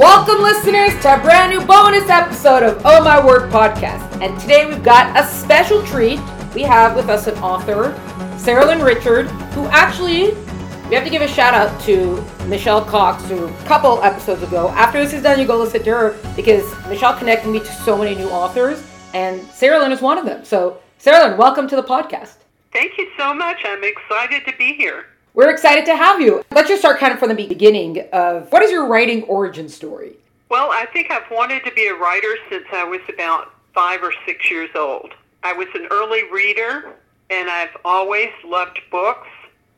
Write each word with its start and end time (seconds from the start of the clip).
Welcome, 0.00 0.40
listeners, 0.40 0.98
to 1.02 1.14
a 1.14 1.20
brand 1.20 1.52
new 1.52 1.62
bonus 1.66 2.08
episode 2.08 2.62
of 2.62 2.80
Oh 2.86 3.04
My 3.04 3.22
Word 3.22 3.52
podcast. 3.52 4.00
And 4.22 4.40
today 4.40 4.64
we've 4.64 4.82
got 4.82 5.14
a 5.14 5.28
special 5.28 5.84
treat. 5.84 6.18
We 6.54 6.62
have 6.62 6.96
with 6.96 7.10
us 7.10 7.26
an 7.26 7.36
author, 7.40 7.94
Sarah 8.38 8.64
Lynn 8.64 8.80
Richard, 8.80 9.26
who 9.52 9.66
actually, 9.66 10.32
we 10.88 10.94
have 10.94 11.04
to 11.04 11.10
give 11.10 11.20
a 11.20 11.28
shout 11.28 11.52
out 11.52 11.78
to 11.82 12.24
Michelle 12.46 12.82
Cox, 12.82 13.28
who 13.28 13.48
a 13.48 13.64
couple 13.64 14.02
episodes 14.02 14.42
ago. 14.42 14.70
After 14.70 15.04
this 15.04 15.12
is 15.12 15.22
done, 15.22 15.38
you 15.38 15.46
go 15.46 15.58
listen 15.58 15.82
to 15.82 15.90
her 15.90 16.18
because 16.34 16.64
Michelle 16.88 17.14
connected 17.18 17.50
me 17.50 17.58
to 17.58 17.72
so 17.84 17.98
many 17.98 18.14
new 18.14 18.30
authors, 18.30 18.82
and 19.12 19.46
Sarah 19.48 19.80
Lynn 19.80 19.92
is 19.92 20.00
one 20.00 20.16
of 20.16 20.24
them. 20.24 20.46
So, 20.46 20.80
Sarah 20.96 21.28
Lynn, 21.28 21.36
welcome 21.36 21.68
to 21.68 21.76
the 21.76 21.82
podcast. 21.82 22.36
Thank 22.72 22.96
you 22.96 23.06
so 23.18 23.34
much. 23.34 23.58
I'm 23.66 23.84
excited 23.84 24.46
to 24.46 24.56
be 24.56 24.72
here. 24.72 25.09
We're 25.32 25.50
excited 25.50 25.86
to 25.86 25.96
have 25.96 26.20
you. 26.20 26.44
Let's 26.52 26.68
just 26.68 26.82
start 26.82 26.98
kind 26.98 27.12
of 27.12 27.20
from 27.20 27.28
the 27.28 27.46
beginning 27.46 28.04
of 28.12 28.50
what 28.50 28.62
is 28.62 28.70
your 28.72 28.86
writing 28.86 29.22
origin 29.24 29.68
story? 29.68 30.16
Well, 30.48 30.70
I 30.72 30.86
think 30.86 31.12
I've 31.12 31.30
wanted 31.30 31.64
to 31.64 31.72
be 31.72 31.86
a 31.86 31.94
writer 31.94 32.36
since 32.50 32.64
I 32.72 32.82
was 32.82 33.00
about 33.08 33.52
five 33.72 34.02
or 34.02 34.12
six 34.26 34.50
years 34.50 34.70
old. 34.74 35.14
I 35.44 35.52
was 35.52 35.68
an 35.74 35.86
early 35.92 36.24
reader 36.32 36.96
and 37.30 37.48
I've 37.48 37.76
always 37.84 38.30
loved 38.44 38.80
books. 38.90 39.28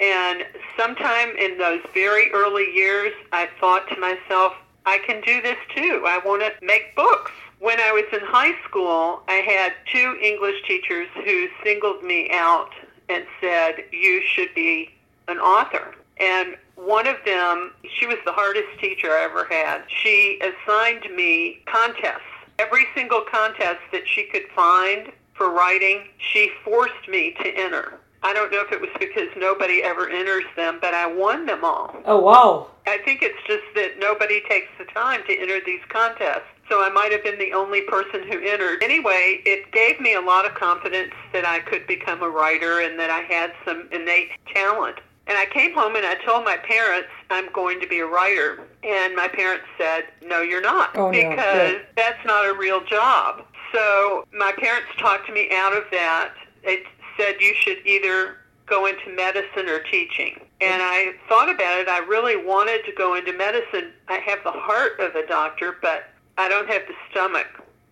And 0.01 0.45
sometime 0.75 1.37
in 1.37 1.59
those 1.59 1.83
very 1.93 2.33
early 2.33 2.75
years, 2.75 3.13
I 3.33 3.51
thought 3.61 3.87
to 3.91 4.01
myself, 4.01 4.55
I 4.87 4.99
can 5.07 5.21
do 5.21 5.43
this 5.43 5.59
too. 5.77 6.03
I 6.07 6.19
want 6.25 6.41
to 6.43 6.53
make 6.65 6.97
books. 6.97 7.31
When 7.59 7.79
I 7.79 7.93
was 7.93 8.05
in 8.11 8.27
high 8.27 8.55
school, 8.65 9.23
I 9.29 9.35
had 9.35 9.75
two 9.93 10.19
English 10.21 10.63
teachers 10.67 11.09
who 11.25 11.47
singled 11.63 12.03
me 12.03 12.31
out 12.33 12.71
and 13.11 13.27
said, 13.41 13.85
You 13.93 14.23
should 14.23 14.53
be 14.55 14.91
an 15.29 15.39
author. 15.39 15.95
And 16.19 16.57
one 16.77 17.07
of 17.07 17.17
them, 17.25 17.73
she 17.99 18.07
was 18.07 18.19
the 18.25 18.33
hardest 18.33 18.69
teacher 18.81 19.09
I 19.11 19.25
ever 19.25 19.45
had. 19.45 19.83
She 19.89 20.41
assigned 20.41 21.05
me 21.15 21.61
contests. 21.67 22.21
Every 22.59 22.87
single 22.95 23.23
contest 23.23 23.81
that 23.93 24.07
she 24.07 24.25
could 24.25 24.47
find 24.55 25.11
for 25.35 25.51
writing, 25.51 26.09
she 26.19 26.51
forced 26.65 27.09
me 27.09 27.35
to 27.43 27.49
enter. 27.49 27.99
I 28.25 28.33
don't 28.33 28.53
know 28.53 28.61
if 28.61 28.71
it 28.71 28.81
was 28.81 28.91
because 29.01 29.29
nobody 29.37 29.83
ever 29.83 30.09
enters 30.09 30.45
them, 30.55 30.79
but 30.81 30.95
I 30.95 31.07
won 31.07 31.47
them 31.47 31.65
all. 31.65 31.97
Oh, 32.05 32.21
wow. 32.21 32.69
I 32.87 32.99
think 33.05 33.21
it's 33.23 33.39
just 33.49 33.65
that 33.75 33.99
nobody 33.99 34.43
takes 34.49 34.69
the 34.79 34.85
time 34.85 35.23
to 35.27 35.37
enter 35.37 35.59
these 35.65 35.81
contests. 35.89 36.47
So 36.69 36.85
I 36.85 36.91
might 36.91 37.11
have 37.11 37.25
been 37.25 37.39
the 37.39 37.53
only 37.53 37.83
person 37.83 38.23
who 38.23 38.39
entered. 38.41 38.83
Anyway, 38.83 39.43
it 39.45 39.73
gave 39.73 40.01
me 40.01 40.15
a 40.15 40.21
lot 40.21 40.47
of 40.47 40.55
confidence 40.55 41.13
that 41.33 41.45
I 41.45 41.61
could 41.61 41.87
become 41.87 42.23
a 42.23 42.29
writer 42.29 42.81
and 42.81 42.99
that 42.99 43.11
I 43.11 43.21
had 43.21 43.53
some 43.65 43.89
innate 43.91 44.31
talent. 44.55 45.01
And 45.27 45.39
I 45.39 45.47
came 45.47 45.73
home 45.73 45.95
and 45.97 46.05
I 46.05 46.15
told 46.27 46.45
my 46.45 46.57
parents 46.57 47.09
I'm 47.31 47.51
going 47.53 47.81
to 47.81 47.87
be 47.87 48.01
a 48.01 48.07
writer. 48.07 48.61
And 48.83 49.15
my 49.15 49.29
parents 49.29 49.65
said, 49.79 50.05
no, 50.23 50.41
you're 50.43 50.61
not. 50.63 50.97
Oh, 50.97 51.07
no. 51.07 51.11
because 51.13 51.73
Yeah. 51.73 51.79
that's 51.97 52.25
not 52.27 52.47
a 52.47 52.55
real 52.59 52.83
job. 52.85 53.45
So 53.73 54.27
my 54.37 54.53
parents 54.59 54.89
talked 54.99 55.31
me 55.33 55.49
out 55.53 55.77
of 55.77 55.85
that. 55.93 56.33
They 56.65 56.83
said 57.17 57.37
you 57.41 57.55
should 57.55 57.79
either 57.87 58.37
go 58.67 58.87
into 58.87 59.11
medicine 59.15 59.69
or 59.69 59.81
teaching. 59.81 60.41
And 60.61 60.83
I 60.83 61.15
thought 61.29 61.49
about 61.49 61.81
it. 61.81 61.89
I 61.89 61.99
really 62.01 62.37
wanted 62.37 62.85
to 62.85 62.93
go 62.93 63.15
into 63.17 63.33
medicine. 63.33 63.93
I 64.09 64.19
have 64.19 64.39
the 64.45 64.53
heart 64.53 64.99
of 65.01 65.15
a 65.15 65.27
doctor, 65.27 65.77
but 65.83 66.09
I 66.39 66.49
don't 66.49 66.69
have 66.69 66.83
the 66.87 66.95
stomach 67.11 67.49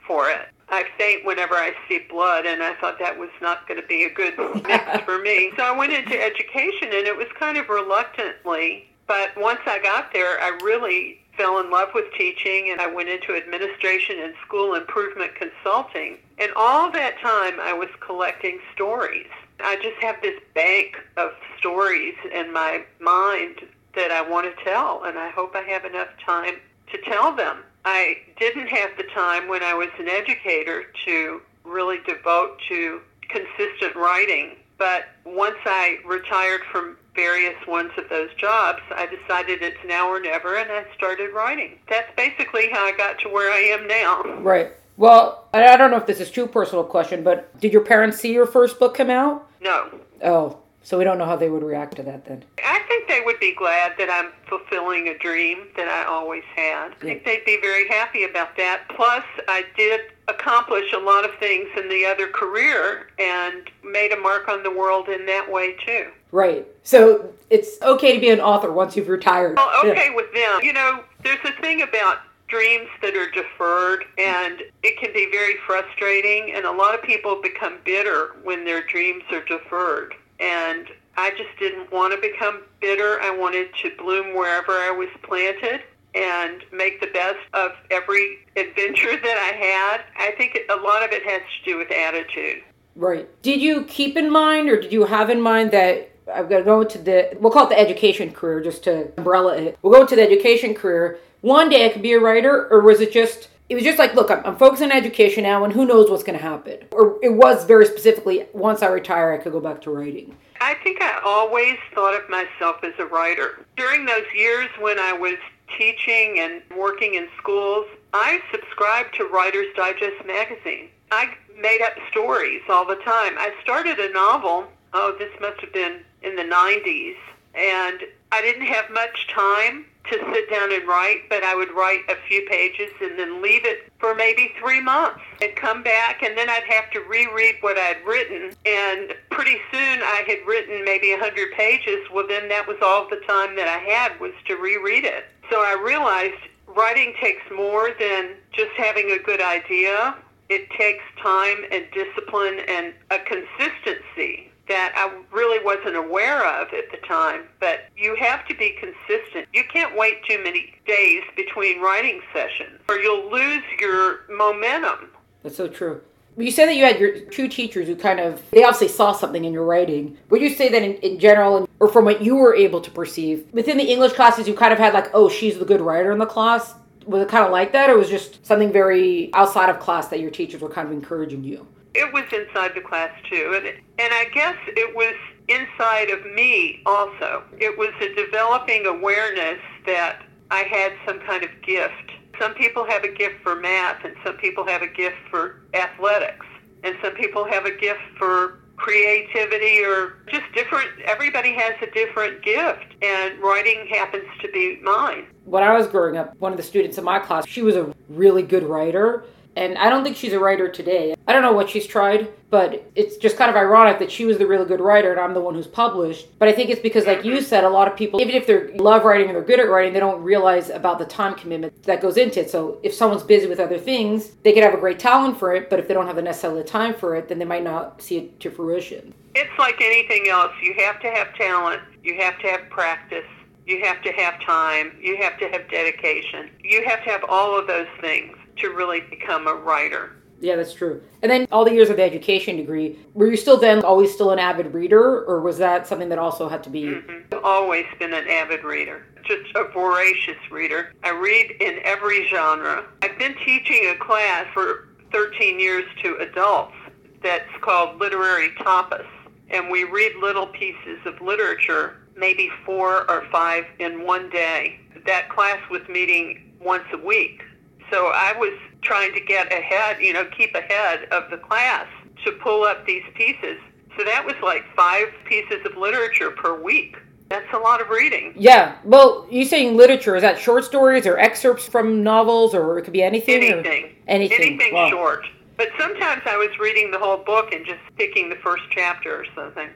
for 0.07 0.29
it. 0.31 0.49
I 0.71 0.85
faint 0.97 1.25
whenever 1.25 1.55
I 1.55 1.73
see 1.89 1.99
blood, 2.09 2.47
and 2.47 2.63
I 2.63 2.75
thought 2.75 2.99
that 3.01 3.19
was 3.19 3.31
not 3.43 3.67
going 3.67 3.81
to 3.81 3.87
be 3.87 4.05
a 4.05 4.11
good 4.11 4.35
mix 4.63 5.01
for 5.05 5.19
me. 5.19 5.53
So 5.57 5.65
I 5.65 5.77
went 5.77 5.93
into 5.93 6.21
education, 6.21 6.89
and 6.93 7.07
it 7.07 7.17
was 7.17 7.27
kind 7.39 7.57
of 7.57 7.69
reluctantly. 7.69 8.89
But 9.07 9.37
once 9.37 9.61
I 9.67 9.81
got 9.83 10.13
there, 10.13 10.41
I 10.41 10.57
really 10.63 11.21
fell 11.37 11.59
in 11.59 11.71
love 11.71 11.89
with 11.95 12.05
teaching, 12.17 12.71
and 12.71 12.81
I 12.81 12.87
went 12.87 13.09
into 13.09 13.35
administration 13.35 14.21
and 14.21 14.35
school 14.47 14.75
improvement 14.75 15.33
consulting. 15.35 16.19
And 16.39 16.53
all 16.55 16.91
that 16.93 17.19
time, 17.21 17.59
I 17.61 17.73
was 17.73 17.89
collecting 18.01 18.61
stories. 18.75 19.27
I 19.59 19.77
just 19.77 20.01
have 20.01 20.23
this 20.23 20.41
bank 20.55 20.97
of 21.17 21.33
stories 21.59 22.15
in 22.33 22.53
my 22.53 22.85
mind 23.01 23.61
that 23.95 24.11
I 24.11 24.23
want 24.23 24.47
to 24.47 24.65
tell, 24.65 25.03
and 25.05 25.19
I 25.19 25.31
hope 25.31 25.57
I 25.57 25.63
have 25.63 25.85
enough 25.85 26.09
time 26.25 26.57
to 26.93 26.99
tell 27.03 27.35
them. 27.35 27.59
I 27.85 28.19
didn't 28.39 28.69
have 28.69 28.91
the 28.97 29.05
time 29.15 29.49
when 29.49 29.63
I 29.63 29.75
was 29.75 29.89
an 29.99 30.09
educator 30.09 30.85
to 31.07 31.41
really 31.65 31.99
devote 32.07 32.61
to 32.69 33.01
consistent 33.29 33.95
writing, 33.97 34.57
but 34.79 35.05
once 35.25 35.57
I 35.65 35.99
retired 36.07 36.63
from 36.71 36.97
various 37.15 37.57
ones 37.67 37.91
of 37.97 38.09
those 38.09 38.31
jobs, 38.35 38.81
I 38.91 39.07
decided 39.07 39.63
it's 39.63 39.79
now 39.87 40.09
or 40.09 40.21
never, 40.21 40.57
and 40.57 40.71
I 40.71 40.85
started 40.97 41.33
writing. 41.33 41.79
That's 41.89 42.09
basically 42.17 42.69
how 42.71 42.85
I 42.87 42.93
got 42.93 43.19
to 43.21 43.29
where 43.29 43.53
I 43.53 43.59
am 43.59 43.87
now. 43.87 44.41
Right. 44.41 44.73
Well, 44.97 45.49
I 45.53 45.67
I 45.67 45.77
don't 45.77 45.91
know 45.91 45.97
if 45.97 46.07
this 46.07 46.21
is 46.21 46.31
too 46.31 46.47
personal 46.47 46.85
question, 46.85 47.23
but 47.23 47.59
did 47.61 47.73
your 47.73 47.85
parents 47.85 48.19
see 48.19 48.33
your 48.33 48.47
first 48.47 48.79
book 48.79 48.95
come 48.95 49.11
out? 49.11 49.49
No. 49.61 50.01
Oh, 50.23 50.59
so 50.83 50.99
we 50.99 51.05
don't 51.05 51.19
know 51.19 51.25
how 51.27 51.37
they 51.37 51.51
would 51.51 51.63
react 51.63 51.97
to 51.97 52.03
that 52.05 52.25
then. 52.25 52.45
I 52.65 52.81
think 52.89 53.07
they 53.09 53.21
would 53.25 53.39
be 53.39 53.55
glad 53.55 53.93
that 53.99 54.11
I'm 54.11 54.33
fulfilling 54.49 55.09
a 55.09 55.19
dream 55.19 55.69
that 55.77 55.89
I 55.89 56.05
always 56.11 56.43
had. 56.57 56.93
I 56.93 56.95
think 57.01 57.25
they'd 57.25 57.45
be 57.45 57.59
very 57.61 57.87
happy 57.89 58.25
about 58.25 58.57
that. 58.57 58.83
Plus, 58.89 59.23
I 59.49 59.65
did 59.77 60.01
accomplish 60.29 60.93
a 60.93 60.99
lot 60.99 61.25
of 61.25 61.35
things 61.39 61.69
in 61.77 61.89
the 61.89 62.05
other 62.07 62.29
career 62.29 63.09
and 63.19 63.71
made 63.85 64.13
a 64.13 64.17
mark 64.17 64.49
on 64.49 64.63
the 64.63 64.71
world 64.71 65.09
in 65.09 65.27
that 65.27 65.51
way 65.51 65.77
too. 65.87 66.09
Right. 66.33 66.67
So 66.83 67.33
it's 67.51 67.81
okay 67.83 68.15
to 68.15 68.21
be 68.21 68.31
an 68.31 68.41
author 68.41 68.73
once 68.73 68.97
you've 68.97 69.09
retired. 69.09 69.57
Well, 69.57 69.85
Yeah. 69.85 69.91
okay 69.93 70.11
with 70.11 70.33
them. 70.33 70.61
You 70.63 70.73
know, 70.73 71.01
there's 71.23 71.45
a 71.45 71.53
thing 71.61 71.83
about 71.83 72.19
dreams 72.49 72.89
that 73.03 73.15
are 73.17 73.31
deferred 73.31 74.05
and 74.19 74.63
it 74.83 74.99
can 74.99 75.13
be 75.13 75.29
very 75.31 75.57
frustrating 75.67 76.53
and 76.53 76.65
a 76.65 76.73
lot 76.73 76.95
of 76.95 77.03
people 77.03 77.41
become 77.41 77.79
bitter 77.85 78.37
when 78.43 78.65
their 78.65 78.83
dreams 78.83 79.23
are 79.31 79.45
deferred. 79.45 80.15
And 80.41 80.87
I 81.17 81.31
just 81.31 81.51
didn't 81.59 81.93
want 81.93 82.15
to 82.15 82.21
become 82.21 82.63
bitter. 82.81 83.21
I 83.21 83.31
wanted 83.37 83.75
to 83.83 83.91
bloom 83.99 84.35
wherever 84.35 84.73
I 84.73 84.91
was 84.91 85.09
planted 85.23 85.83
and 86.15 86.63
make 86.73 87.01
the 87.01 87.09
best 87.09 87.39
of 87.53 87.73
every 87.91 88.39
adventure 88.57 89.17
that 89.17 89.39
I 89.39 89.57
had. 89.57 90.05
I 90.17 90.35
think 90.37 90.59
a 90.71 90.77
lot 90.77 91.05
of 91.05 91.13
it 91.13 91.23
has 91.25 91.43
to 91.43 91.71
do 91.71 91.79
with 91.79 91.91
attitude. 91.91 92.63
Right. 92.97 93.29
Did 93.43 93.61
you 93.61 93.85
keep 93.85 94.17
in 94.17 94.31
mind, 94.31 94.69
or 94.69 94.81
did 94.81 94.93
you 94.93 95.05
have 95.05 95.31
in 95.31 95.41
mind 95.41 95.71
that 95.71 96.11
I'm 96.35 96.49
going 96.49 96.63
to 96.63 96.65
go 96.65 96.81
into 96.81 96.99
the, 96.99 97.37
we'll 97.41 97.53
call 97.53 97.67
it 97.67 97.71
the 97.71 97.79
education 97.79 98.33
career 98.33 98.61
just 98.61 98.85
to 98.85 99.13
umbrella 99.19 99.57
it. 99.57 99.79
We'll 99.83 99.93
go 99.93 100.03
into 100.03 100.17
the 100.17 100.23
education 100.23 100.75
career. 100.75 101.19
One 101.41 101.69
day 101.69 101.87
I 101.87 101.89
could 101.91 102.03
be 102.03 102.13
a 102.13 102.21
writer, 102.21 102.69
or 102.71 102.81
was 102.81 103.01
it 103.01 103.13
just, 103.13 103.49
it 103.71 103.77
was 103.77 103.85
just 103.85 104.01
like, 104.01 104.15
look, 104.15 104.33
I'm, 104.33 104.45
I'm 104.45 104.57
focused 104.57 104.83
on 104.83 104.91
education 104.91 105.45
now, 105.45 105.63
and 105.63 105.73
who 105.73 105.87
knows 105.87 106.11
what's 106.11 106.25
going 106.25 106.37
to 106.37 106.43
happen? 106.43 106.79
Or 106.91 107.19
it 107.23 107.33
was 107.33 107.65
very 107.65 107.87
specifically, 107.87 108.47
once 108.53 108.83
I 108.83 108.89
retire, 108.89 109.33
I 109.33 109.39
could 109.39 109.53
go 109.53 109.61
back 109.61 109.81
to 109.83 109.93
writing. 109.93 110.37
I 110.61 110.75
think 110.83 111.01
I 111.01 111.21
always 111.25 111.77
thought 111.95 112.21
of 112.21 112.29
myself 112.29 112.83
as 112.83 112.95
a 112.99 113.07
writer. 113.07 113.65
During 113.77 114.05
those 114.05 114.27
years 114.35 114.69
when 114.81 114.99
I 114.99 115.13
was 115.13 115.37
teaching 115.79 116.41
and 116.41 116.63
working 116.77 117.15
in 117.15 117.29
schools, 117.39 117.87
I 118.13 118.41
subscribed 118.51 119.15
to 119.15 119.25
Writer's 119.27 119.73
Digest 119.77 120.27
magazine. 120.27 120.89
I 121.13 121.33
made 121.57 121.81
up 121.81 121.93
stories 122.11 122.63
all 122.69 122.85
the 122.85 122.97
time. 122.97 123.35
I 123.39 123.53
started 123.63 124.01
a 124.01 124.13
novel, 124.13 124.67
oh, 124.95 125.15
this 125.17 125.31
must 125.41 125.61
have 125.61 125.73
been 125.73 126.01
in 126.23 126.35
the 126.35 126.43
90s, 126.43 127.17
and 127.55 128.01
I 128.33 128.43
didn't 128.43 128.67
have 128.67 128.91
much 128.91 129.29
time 129.29 129.87
to 130.11 130.19
sit 130.33 130.51
down 130.51 130.73
and 130.73 130.87
write, 130.87 131.29
but 131.29 131.43
I 131.43 131.55
would 131.55 131.71
write 131.73 132.01
a 132.09 132.17
few 132.29 132.43
pages 132.49 132.91
and 133.01 133.19
then 133.19 133.41
leave 133.41 133.65
it 133.65 133.91
for 133.99 134.15
maybe 134.15 134.53
three 134.59 134.81
months 134.81 135.21
and 135.41 135.55
come 135.57 135.83
back, 135.83 136.23
and 136.23 136.37
then 136.37 136.51
I'd 136.51 136.65
have 136.69 136.91
to 136.93 137.01
reread 137.01 137.57
what 137.61 137.79
I'd 137.79 138.05
written. 138.05 138.53
And 138.67 139.15
pretty 139.31 139.59
soon 139.71 140.03
I 140.03 140.25
had 140.27 140.47
written 140.47 140.85
maybe 140.85 141.13
a 141.13 141.19
100 141.19 141.53
pages. 141.53 142.07
Well, 142.13 142.27
then 142.27 142.49
that 142.49 142.67
was 142.67 142.77
all 142.83 143.09
the 143.09 143.21
time 143.27 143.57
that 143.57 143.69
I 143.69 143.79
had 143.79 144.19
was 144.21 144.33
to 144.49 144.57
reread 144.57 145.05
it. 145.05 145.25
So 145.51 145.61
I 145.61 145.81
realized 145.83 146.41
writing 146.67 147.15
takes 147.21 147.43
more 147.55 147.91
than 147.99 148.35
just 148.53 148.73
having 148.77 149.13
a 149.13 149.19
good 149.19 149.41
idea. 149.41 150.17
It 150.49 150.69
takes 150.71 151.05
time 151.23 151.59
and 151.71 151.85
discipline 151.93 152.61
and 152.67 152.93
a 153.11 153.19
consistency 153.19 154.50
that 154.71 154.95
I 154.97 155.21
really 155.35 155.63
wasn't 155.63 155.97
aware 155.97 156.47
of 156.47 156.69
at 156.73 156.91
the 156.91 157.07
time. 157.07 157.49
But 157.59 157.81
you 157.97 158.17
have 158.17 158.47
to 158.47 158.55
be 158.55 158.77
consistent. 158.81 159.49
You 159.53 159.65
can't 159.71 159.97
wait 159.99 160.25
too 160.25 160.43
many 160.43 160.75
days 160.87 161.23
between 161.37 161.83
writing 161.83 162.23
sessions 162.33 162.81
or 162.89 162.97
you'll 162.97 163.31
lose 163.31 163.65
your 163.79 164.21
momentum. 164.31 165.11
That's 165.43 165.57
so 165.57 165.69
true. 165.69 166.01
You 166.37 166.53
said 166.53 166.67
that 166.67 166.77
you 166.77 166.85
had 166.85 167.01
your 167.01 167.21
two 167.21 167.49
teachers 167.49 167.89
who 167.89 167.97
kind 167.97 168.21
of, 168.21 168.41
they 168.53 168.63
obviously 168.63 168.89
saw 168.89 169.13
something 169.13 169.45
in 169.45 169.53
your 169.53 169.65
writing. 169.65 170.17
Would 170.31 170.41
you 170.41 170.51
say 170.51 170.69
that 170.69 170.83
in, 170.83 170.95
in 170.95 171.19
general, 171.19 171.69
or 171.81 171.89
from 171.89 172.05
what 172.05 172.23
you 172.23 172.37
were 172.37 172.55
able 172.55 172.81
to 172.81 172.91
perceive, 172.91 173.47
within 173.53 173.77
the 173.77 173.85
English 173.85 174.13
classes, 174.13 174.47
you 174.47 174.55
kind 174.55 174.73
of 174.73 174.79
had 174.79 174.95
like, 174.95 175.11
oh, 175.13 175.29
she's 175.29 175.59
the 175.59 175.65
good 175.65 175.81
writer 175.81 176.13
in 176.13 176.19
the 176.19 176.27
class? 176.27 176.75
Was 177.07 177.23
it 177.23 177.29
kind 177.29 177.45
of 177.45 177.51
like 177.51 177.73
that, 177.73 177.91
or 177.91 177.99
was 177.99 178.09
just 178.09 178.47
something 178.47 178.73
very 178.73 179.35
outside 179.35 179.69
of 179.71 179.81
class 179.81 180.09
that 180.09 180.21
your 180.21 180.31
teachers 180.31 180.61
were 180.61 180.69
kind 180.69 180.87
of 180.87 180.93
encouraging 180.93 181.43
you? 181.43 181.67
It 181.95 182.13
was 182.13 182.25
inside 182.33 182.73
the 182.75 182.81
class 182.81 183.11
too, 183.29 183.53
and 183.57 183.67
and 183.67 184.15
I 184.15 184.27
guess 184.33 184.57
it 184.69 184.95
was 184.95 185.15
inside 185.49 186.11
of 186.11 186.25
me 186.25 186.83
also. 186.87 187.43
It 187.59 187.77
was 187.77 187.91
a 188.01 188.15
developing 188.15 188.87
awareness 188.87 189.59
that 189.87 190.23
I 190.51 190.63
had 190.63 190.93
some 191.07 191.21
kind 191.21 191.43
of 191.43 191.51
gift. 191.63 192.13
Some 192.39 192.55
people 192.55 192.85
have 192.87 193.05
a 193.05 193.13
gift 193.13 193.43
for 193.43 193.57
math, 193.57 194.05
and 194.05 194.15
some 194.25 194.37
people 194.37 194.65
have 194.67 194.83
a 194.83 194.87
gift 194.87 195.17
for 195.31 195.63
athletics, 195.75 196.47
and 196.85 196.97
some 197.03 197.15
people 197.15 197.45
have 197.45 197.67
a 197.67 197.77
gift 197.77 198.01
for 198.17 198.61
creativity 198.81 199.85
or 199.85 200.15
just 200.29 200.45
different 200.55 200.89
everybody 201.05 201.53
has 201.53 201.75
a 201.83 201.91
different 201.91 202.43
gift 202.43 202.95
and 203.03 203.39
writing 203.39 203.87
happens 203.91 204.25
to 204.41 204.51
be 204.53 204.81
mine. 204.83 205.27
When 205.45 205.63
i 205.63 205.77
was 205.77 205.87
growing 205.87 206.17
up 206.17 206.35
one 206.39 206.51
of 206.51 206.57
the 206.57 206.63
students 206.65 206.97
in 206.97 207.05
my 207.05 207.19
class 207.19 207.47
she 207.47 207.61
was 207.61 207.77
a 207.77 207.93
really 208.09 208.43
good 208.43 208.63
writer 208.63 209.25
and 209.57 209.77
I 209.79 209.91
don't 209.91 210.05
think 210.05 210.17
she's 210.17 210.33
a 210.33 210.39
writer 210.39 210.69
today. 210.69 211.15
I 211.27 211.33
don't 211.33 211.43
know 211.43 211.53
what 211.53 211.69
she's 211.69 211.87
tried, 211.87 212.29
but 212.51 212.91
it's 212.95 213.17
just 213.17 213.37
kind 213.37 213.51
of 213.51 213.57
ironic 213.57 213.99
that 213.99 214.11
she 214.11 214.25
was 214.25 214.39
the 214.39 214.47
really 214.47 214.65
good 214.65 214.81
writer 214.81 215.11
and 215.11 215.21
I'm 215.21 215.35
the 215.35 215.41
one 215.41 215.55
who's 215.55 215.67
published. 215.67 216.39
But 216.39 216.49
I 216.49 216.53
think 216.53 216.71
it's 216.71 216.81
because, 216.81 217.07
like 217.07 217.25
you 217.25 217.41
said, 217.41 217.65
a 217.65 217.69
lot 217.69 217.89
of 217.89 217.97
people, 217.97 218.21
even 218.21 218.35
if 218.35 218.47
they 218.47 218.77
love 218.79 219.05
writing 219.05 219.29
and 219.29 219.37
they're 219.37 219.45
good 219.45 219.61
at 219.61 219.69
writing, 219.69 219.93
they 219.93 220.01
don't 220.01 220.23
realize 220.23 220.71
about 220.71 220.99
the 220.99 221.05
time 221.05 221.35
commitment 221.35 221.83
that 221.85 222.01
goes 222.01 222.17
into 222.17 222.41
it. 222.41 222.51
So 222.51 222.79
if 222.83 222.95
someone's 222.95 223.23
busy 223.23 223.47
with 223.47 223.61
other 223.61 223.79
things, 223.79 224.31
they 224.43 224.53
could 224.53 224.63
have 224.63 224.75
a 224.75 224.79
great 224.81 224.99
talent 224.99 225.39
for 225.39 225.55
it, 225.55 225.69
but 225.69 225.79
if 225.79 225.89
they 225.89 225.95
don't 225.95 226.07
have 226.07 226.17
the 226.17 226.23
necessarily 226.23 226.65
time 226.65 226.95
for 226.95 227.17
it, 227.17 227.29
then 227.29 227.39
they 227.39 227.45
might 227.45 227.65
not 227.65 228.01
see 228.01 228.19
it 228.19 228.41
to 228.41 228.51
fruition. 228.51 229.13
It's 229.35 229.59
like 229.59 229.81
anything 229.81 230.29
else. 230.29 230.53
You 230.63 230.75
have 230.79 231.01
to 231.01 231.11
have 231.11 231.35
talent, 231.35 231.83
you 232.03 232.21
have 232.21 232.39
to 232.41 232.49
have 232.49 232.69
practice. 232.71 233.25
You 233.67 233.85
have 233.85 234.03
to 234.03 234.11
have 234.11 234.41
time. 234.41 234.97
You 235.01 235.17
have 235.19 235.39
to 235.39 235.49
have 235.49 235.71
dedication. 235.71 236.51
You 236.61 236.83
have 236.87 237.05
to 237.05 237.11
have 237.11 237.23
all 237.29 237.57
of 237.57 237.69
those 237.69 237.87
things 238.01 238.37
to 238.61 238.69
really 238.69 239.01
become 239.01 239.47
a 239.47 239.55
writer. 239.55 240.13
Yeah, 240.41 240.57
that's 240.57 240.73
true. 240.73 241.03
And 241.23 241.31
then 241.31 241.47
all 241.53 241.65
the 241.65 241.73
years 241.73 241.91
of 241.91 241.97
the 241.97 242.03
education 242.03 242.57
degree, 242.57 242.99
were 243.13 243.27
you 243.27 243.37
still 243.37 243.59
then 243.59 243.85
always 243.85 244.13
still 244.13 244.31
an 244.31 244.39
avid 244.39 244.73
reader, 244.73 245.23
or 245.25 245.41
was 245.41 245.59
that 245.59 245.87
something 245.87 246.09
that 246.09 246.19
also 246.19 246.49
had 246.49 246.65
to 246.65 246.71
be? 246.71 246.85
Mm-hmm. 246.85 247.45
Always 247.45 247.85
been 247.99 248.15
an 248.15 248.27
avid 248.27 248.65
reader, 248.65 249.05
just 249.25 249.55
a 249.55 249.65
voracious 249.65 250.39
reader. 250.51 250.93
I 251.05 251.11
read 251.11 251.57
in 251.61 251.79
every 251.85 252.27
genre. 252.29 252.85
I've 253.03 253.19
been 253.19 253.37
teaching 253.45 253.91
a 253.91 253.97
class 253.97 254.47
for 254.55 254.89
13 255.13 255.61
years 255.61 255.85
to 256.03 256.17
adults 256.17 256.75
that's 257.23 257.51
called 257.61 258.01
Literary 258.01 258.49
Tapas, 258.61 259.07
and 259.51 259.71
we 259.71 259.85
read 259.85 260.17
little 260.17 260.47
pieces 260.47 261.01
of 261.05 261.21
literature, 261.21 261.99
maybe 262.17 262.51
four 262.65 263.11
or 263.11 263.27
five 263.31 263.67
in 263.79 264.07
one 264.07 264.31
day. 264.31 264.81
That 265.05 265.29
class 265.29 265.59
was 265.71 265.83
meeting 265.89 266.55
once 266.61 266.85
a 266.93 266.99
week 266.99 267.43
so 267.91 268.09
I 268.15 268.35
was 268.39 268.53
trying 268.83 269.13
to 269.15 269.21
get 269.21 269.53
ahead, 269.53 270.01
you 270.01 270.13
know, 270.13 270.25
keep 270.37 270.55
ahead 270.55 271.05
of 271.11 271.31
the 271.31 271.37
class 271.37 271.87
to 272.25 272.33
pull 272.33 272.65
up 272.65 272.87
these 272.87 273.03
pieces. 273.15 273.59
So 273.97 274.05
that 274.05 274.25
was 274.25 274.35
like 274.43 274.65
five 274.75 275.09
pieces 275.25 275.65
of 275.67 275.77
literature 275.77 276.31
per 276.31 276.61
week. 276.61 276.97
That's 277.29 277.53
a 277.55 277.59
lot 277.59 277.81
of 277.81 277.89
reading. 277.91 278.35
Yeah. 278.37 278.77
Well, 278.85 279.27
you 279.31 279.45
saying 279.45 279.77
literature 279.77 280.17
is 280.17 280.23
that 280.23 280.39
short 280.39 280.65
stories 280.65 281.07
or 281.07 281.19
excerpts 281.19 281.67
from 281.67 282.03
novels, 282.03 282.55
or 282.55 282.79
it 282.79 282.83
could 282.83 282.93
be 282.93 283.03
anything. 283.03 283.43
Anything. 283.43 283.95
Anything. 284.09 284.41
Anything 284.41 284.75
wow. 284.75 284.91
short. 284.91 285.27
But 285.57 285.69
sometimes 285.79 286.23
I 286.27 286.37
was 286.37 286.51
reading 286.59 286.91
the 286.91 286.99
whole 286.99 287.19
book 287.19 287.53
and 287.53 287.65
just 287.65 287.81
picking 287.97 288.31
the 288.31 288.37
first 288.37 288.65
chapter 288.71 289.15
or 289.15 289.27
something. 289.35 289.69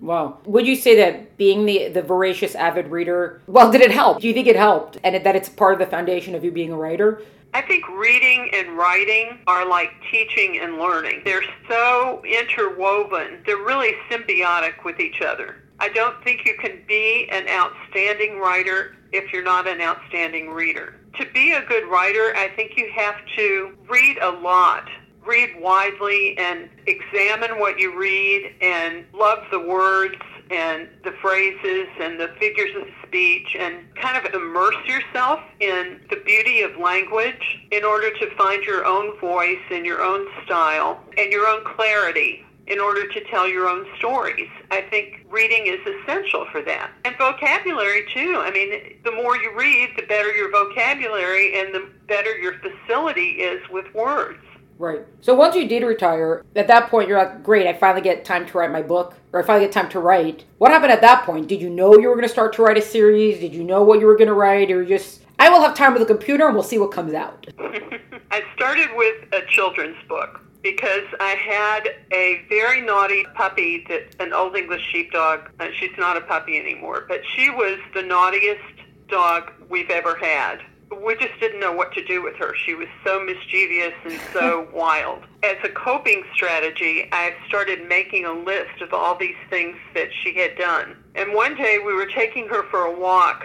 Wow. 0.00 0.38
Would 0.46 0.66
you 0.66 0.74
say 0.74 0.96
that 0.96 1.36
being 1.36 1.66
the 1.66 1.88
the 1.88 2.02
voracious 2.02 2.54
avid 2.54 2.88
reader, 2.88 3.42
well, 3.46 3.70
did 3.70 3.82
it 3.82 3.90
help? 3.90 4.20
Do 4.20 4.26
you 4.26 4.34
think 4.34 4.46
it 4.46 4.56
helped, 4.56 4.98
and 5.04 5.14
that 5.24 5.36
it's 5.36 5.48
part 5.48 5.74
of 5.74 5.78
the 5.78 5.86
foundation 5.86 6.34
of 6.34 6.42
you 6.44 6.50
being 6.50 6.72
a 6.72 6.76
writer? 6.76 7.22
I 7.54 7.60
think 7.60 7.86
reading 7.88 8.48
and 8.54 8.78
writing 8.78 9.38
are 9.46 9.68
like 9.68 9.90
teaching 10.10 10.58
and 10.60 10.78
learning. 10.78 11.22
They're 11.24 11.44
so 11.68 12.22
interwoven. 12.24 13.42
They're 13.44 13.58
really 13.58 13.92
symbiotic 14.10 14.84
with 14.84 14.98
each 15.00 15.20
other. 15.20 15.56
I 15.78 15.90
don't 15.90 16.22
think 16.24 16.46
you 16.46 16.56
can 16.58 16.82
be 16.88 17.28
an 17.30 17.46
outstanding 17.48 18.38
writer 18.38 18.96
if 19.12 19.32
you're 19.32 19.42
not 19.42 19.68
an 19.68 19.82
outstanding 19.82 20.48
reader. 20.50 20.94
To 21.18 21.26
be 21.34 21.52
a 21.52 21.64
good 21.66 21.86
writer, 21.90 22.34
I 22.36 22.50
think 22.56 22.78
you 22.78 22.90
have 22.94 23.16
to 23.36 23.76
read 23.88 24.16
a 24.22 24.30
lot 24.30 24.88
read 25.24 25.50
widely 25.60 26.36
and 26.38 26.68
examine 26.86 27.58
what 27.58 27.78
you 27.78 27.96
read 27.98 28.54
and 28.60 29.04
love 29.14 29.44
the 29.50 29.60
words 29.60 30.16
and 30.50 30.88
the 31.04 31.12
phrases 31.22 31.88
and 32.00 32.18
the 32.18 32.28
figures 32.38 32.74
of 32.76 32.88
speech 33.06 33.56
and 33.58 33.76
kind 33.94 34.16
of 34.16 34.32
immerse 34.34 34.76
yourself 34.86 35.40
in 35.60 36.00
the 36.10 36.16
beauty 36.24 36.62
of 36.62 36.76
language 36.76 37.60
in 37.70 37.84
order 37.84 38.10
to 38.18 38.34
find 38.36 38.64
your 38.64 38.84
own 38.84 39.18
voice 39.18 39.62
and 39.70 39.86
your 39.86 40.02
own 40.02 40.26
style 40.44 41.02
and 41.16 41.32
your 41.32 41.46
own 41.46 41.64
clarity 41.64 42.44
in 42.66 42.78
order 42.78 43.08
to 43.08 43.20
tell 43.24 43.48
your 43.48 43.68
own 43.68 43.86
stories. 43.98 44.48
I 44.70 44.82
think 44.82 45.26
reading 45.30 45.66
is 45.66 45.80
essential 45.86 46.46
for 46.52 46.62
that. 46.62 46.90
And 47.04 47.16
vocabulary 47.16 48.06
too. 48.12 48.40
I 48.44 48.50
mean, 48.50 48.98
the 49.04 49.12
more 49.12 49.36
you 49.36 49.52
read, 49.56 49.90
the 49.96 50.06
better 50.06 50.32
your 50.32 50.50
vocabulary 50.50 51.58
and 51.58 51.74
the 51.74 51.88
better 52.06 52.36
your 52.38 52.54
facility 52.60 53.40
is 53.40 53.60
with 53.70 53.92
words. 53.94 54.38
Right. 54.78 55.00
So 55.20 55.34
once 55.34 55.54
you 55.54 55.68
did 55.68 55.82
retire, 55.84 56.44
at 56.56 56.66
that 56.66 56.90
point 56.90 57.08
you're 57.08 57.18
like, 57.18 57.42
great, 57.42 57.66
I 57.66 57.72
finally 57.72 58.02
get 58.02 58.24
time 58.24 58.46
to 58.46 58.58
write 58.58 58.70
my 58.72 58.82
book, 58.82 59.14
or 59.32 59.42
I 59.42 59.46
finally 59.46 59.66
get 59.66 59.72
time 59.72 59.88
to 59.90 60.00
write. 60.00 60.44
What 60.58 60.72
happened 60.72 60.92
at 60.92 61.00
that 61.02 61.24
point? 61.24 61.48
Did 61.48 61.60
you 61.60 61.70
know 61.70 61.96
you 61.98 62.08
were 62.08 62.14
going 62.14 62.26
to 62.26 62.32
start 62.32 62.52
to 62.54 62.62
write 62.62 62.78
a 62.78 62.82
series? 62.82 63.38
Did 63.40 63.54
you 63.54 63.64
know 63.64 63.82
what 63.82 64.00
you 64.00 64.06
were 64.06 64.16
going 64.16 64.28
to 64.28 64.34
write, 64.34 64.70
or 64.70 64.84
just 64.84 65.22
I 65.38 65.48
will 65.48 65.60
have 65.60 65.74
time 65.74 65.92
with 65.92 66.00
the 66.00 66.06
computer 66.06 66.46
and 66.46 66.54
we'll 66.54 66.62
see 66.62 66.78
what 66.78 66.90
comes 66.90 67.14
out? 67.14 67.46
I 67.58 68.42
started 68.54 68.88
with 68.96 69.32
a 69.32 69.46
children's 69.46 69.96
book 70.08 70.40
because 70.62 71.04
I 71.20 71.30
had 71.30 71.96
a 72.12 72.44
very 72.48 72.80
naughty 72.80 73.26
puppy 73.34 73.84
that 73.88 74.14
an 74.20 74.32
old 74.32 74.56
English 74.56 74.86
sheepdog. 74.90 75.50
Uh, 75.60 75.68
she's 75.78 75.96
not 75.98 76.16
a 76.16 76.20
puppy 76.22 76.58
anymore, 76.58 77.04
but 77.08 77.20
she 77.34 77.50
was 77.50 77.78
the 77.94 78.02
naughtiest 78.02 78.62
dog 79.08 79.52
we've 79.68 79.90
ever 79.90 80.16
had 80.16 80.60
we 81.00 81.16
just 81.16 81.38
didn't 81.40 81.60
know 81.60 81.72
what 81.72 81.92
to 81.94 82.04
do 82.04 82.22
with 82.22 82.36
her. 82.36 82.54
She 82.54 82.74
was 82.74 82.88
so 83.04 83.22
mischievous 83.24 83.94
and 84.04 84.20
so 84.32 84.68
wild. 84.74 85.24
As 85.42 85.56
a 85.64 85.68
coping 85.68 86.24
strategy, 86.34 87.08
I 87.12 87.34
started 87.48 87.88
making 87.88 88.24
a 88.24 88.32
list 88.32 88.80
of 88.80 88.92
all 88.92 89.16
these 89.16 89.36
things 89.50 89.76
that 89.94 90.08
she 90.22 90.34
had 90.34 90.56
done. 90.56 90.96
And 91.14 91.34
one 91.34 91.56
day 91.56 91.78
we 91.84 91.94
were 91.94 92.06
taking 92.06 92.48
her 92.48 92.64
for 92.64 92.86
a 92.86 92.98
walk, 92.98 93.44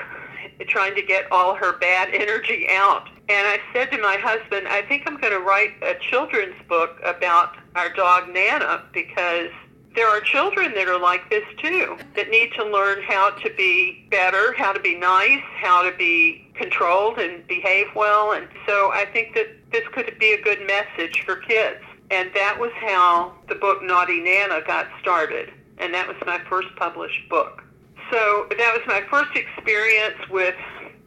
trying 0.67 0.95
to 0.95 1.01
get 1.01 1.31
all 1.31 1.55
her 1.55 1.77
bad 1.77 2.09
energy 2.13 2.67
out. 2.69 3.09
And 3.29 3.45
I 3.45 3.59
said 3.73 3.91
to 3.91 4.01
my 4.01 4.15
husband, 4.15 4.67
I 4.67 4.83
think 4.83 5.03
I'm 5.05 5.19
going 5.19 5.33
to 5.33 5.39
write 5.39 5.73
a 5.81 5.95
children's 5.99 6.55
book 6.69 6.99
about 7.03 7.57
our 7.75 7.91
dog 7.93 8.29
Nana 8.33 8.85
because 8.93 9.49
there 9.97 10.07
are 10.07 10.21
children 10.21 10.75
that 10.75 10.87
are 10.87 10.99
like 10.99 11.27
this 11.31 11.43
too, 11.57 11.97
that 12.15 12.29
need 12.29 12.51
to 12.53 12.63
learn 12.63 13.01
how 13.01 13.31
to 13.31 13.49
be 13.55 14.07
better, 14.11 14.53
how 14.53 14.71
to 14.71 14.79
be 14.79 14.93
nice, 14.93 15.41
how 15.59 15.81
to 15.81 15.97
be 15.97 16.47
controlled 16.53 17.17
and 17.17 17.45
behave 17.47 17.87
well. 17.95 18.33
And 18.33 18.47
so 18.67 18.91
I 18.91 19.05
think 19.11 19.33
that 19.33 19.47
this 19.71 19.81
could 19.93 20.15
be 20.19 20.33
a 20.33 20.41
good 20.43 20.59
message 20.67 21.23
for 21.25 21.37
kids. 21.37 21.79
And 22.11 22.29
that 22.35 22.57
was 22.59 22.71
how 22.75 23.33
the 23.49 23.55
book 23.55 23.81
Naughty 23.81 24.21
Nana 24.21 24.61
got 24.67 24.85
started. 25.01 25.51
And 25.79 25.91
that 25.95 26.07
was 26.07 26.15
my 26.27 26.39
first 26.47 26.67
published 26.75 27.27
book. 27.27 27.63
So 28.11 28.45
that 28.55 28.77
was 28.77 28.83
my 28.85 29.01
first 29.09 29.35
experience 29.35 30.29
with 30.29 30.55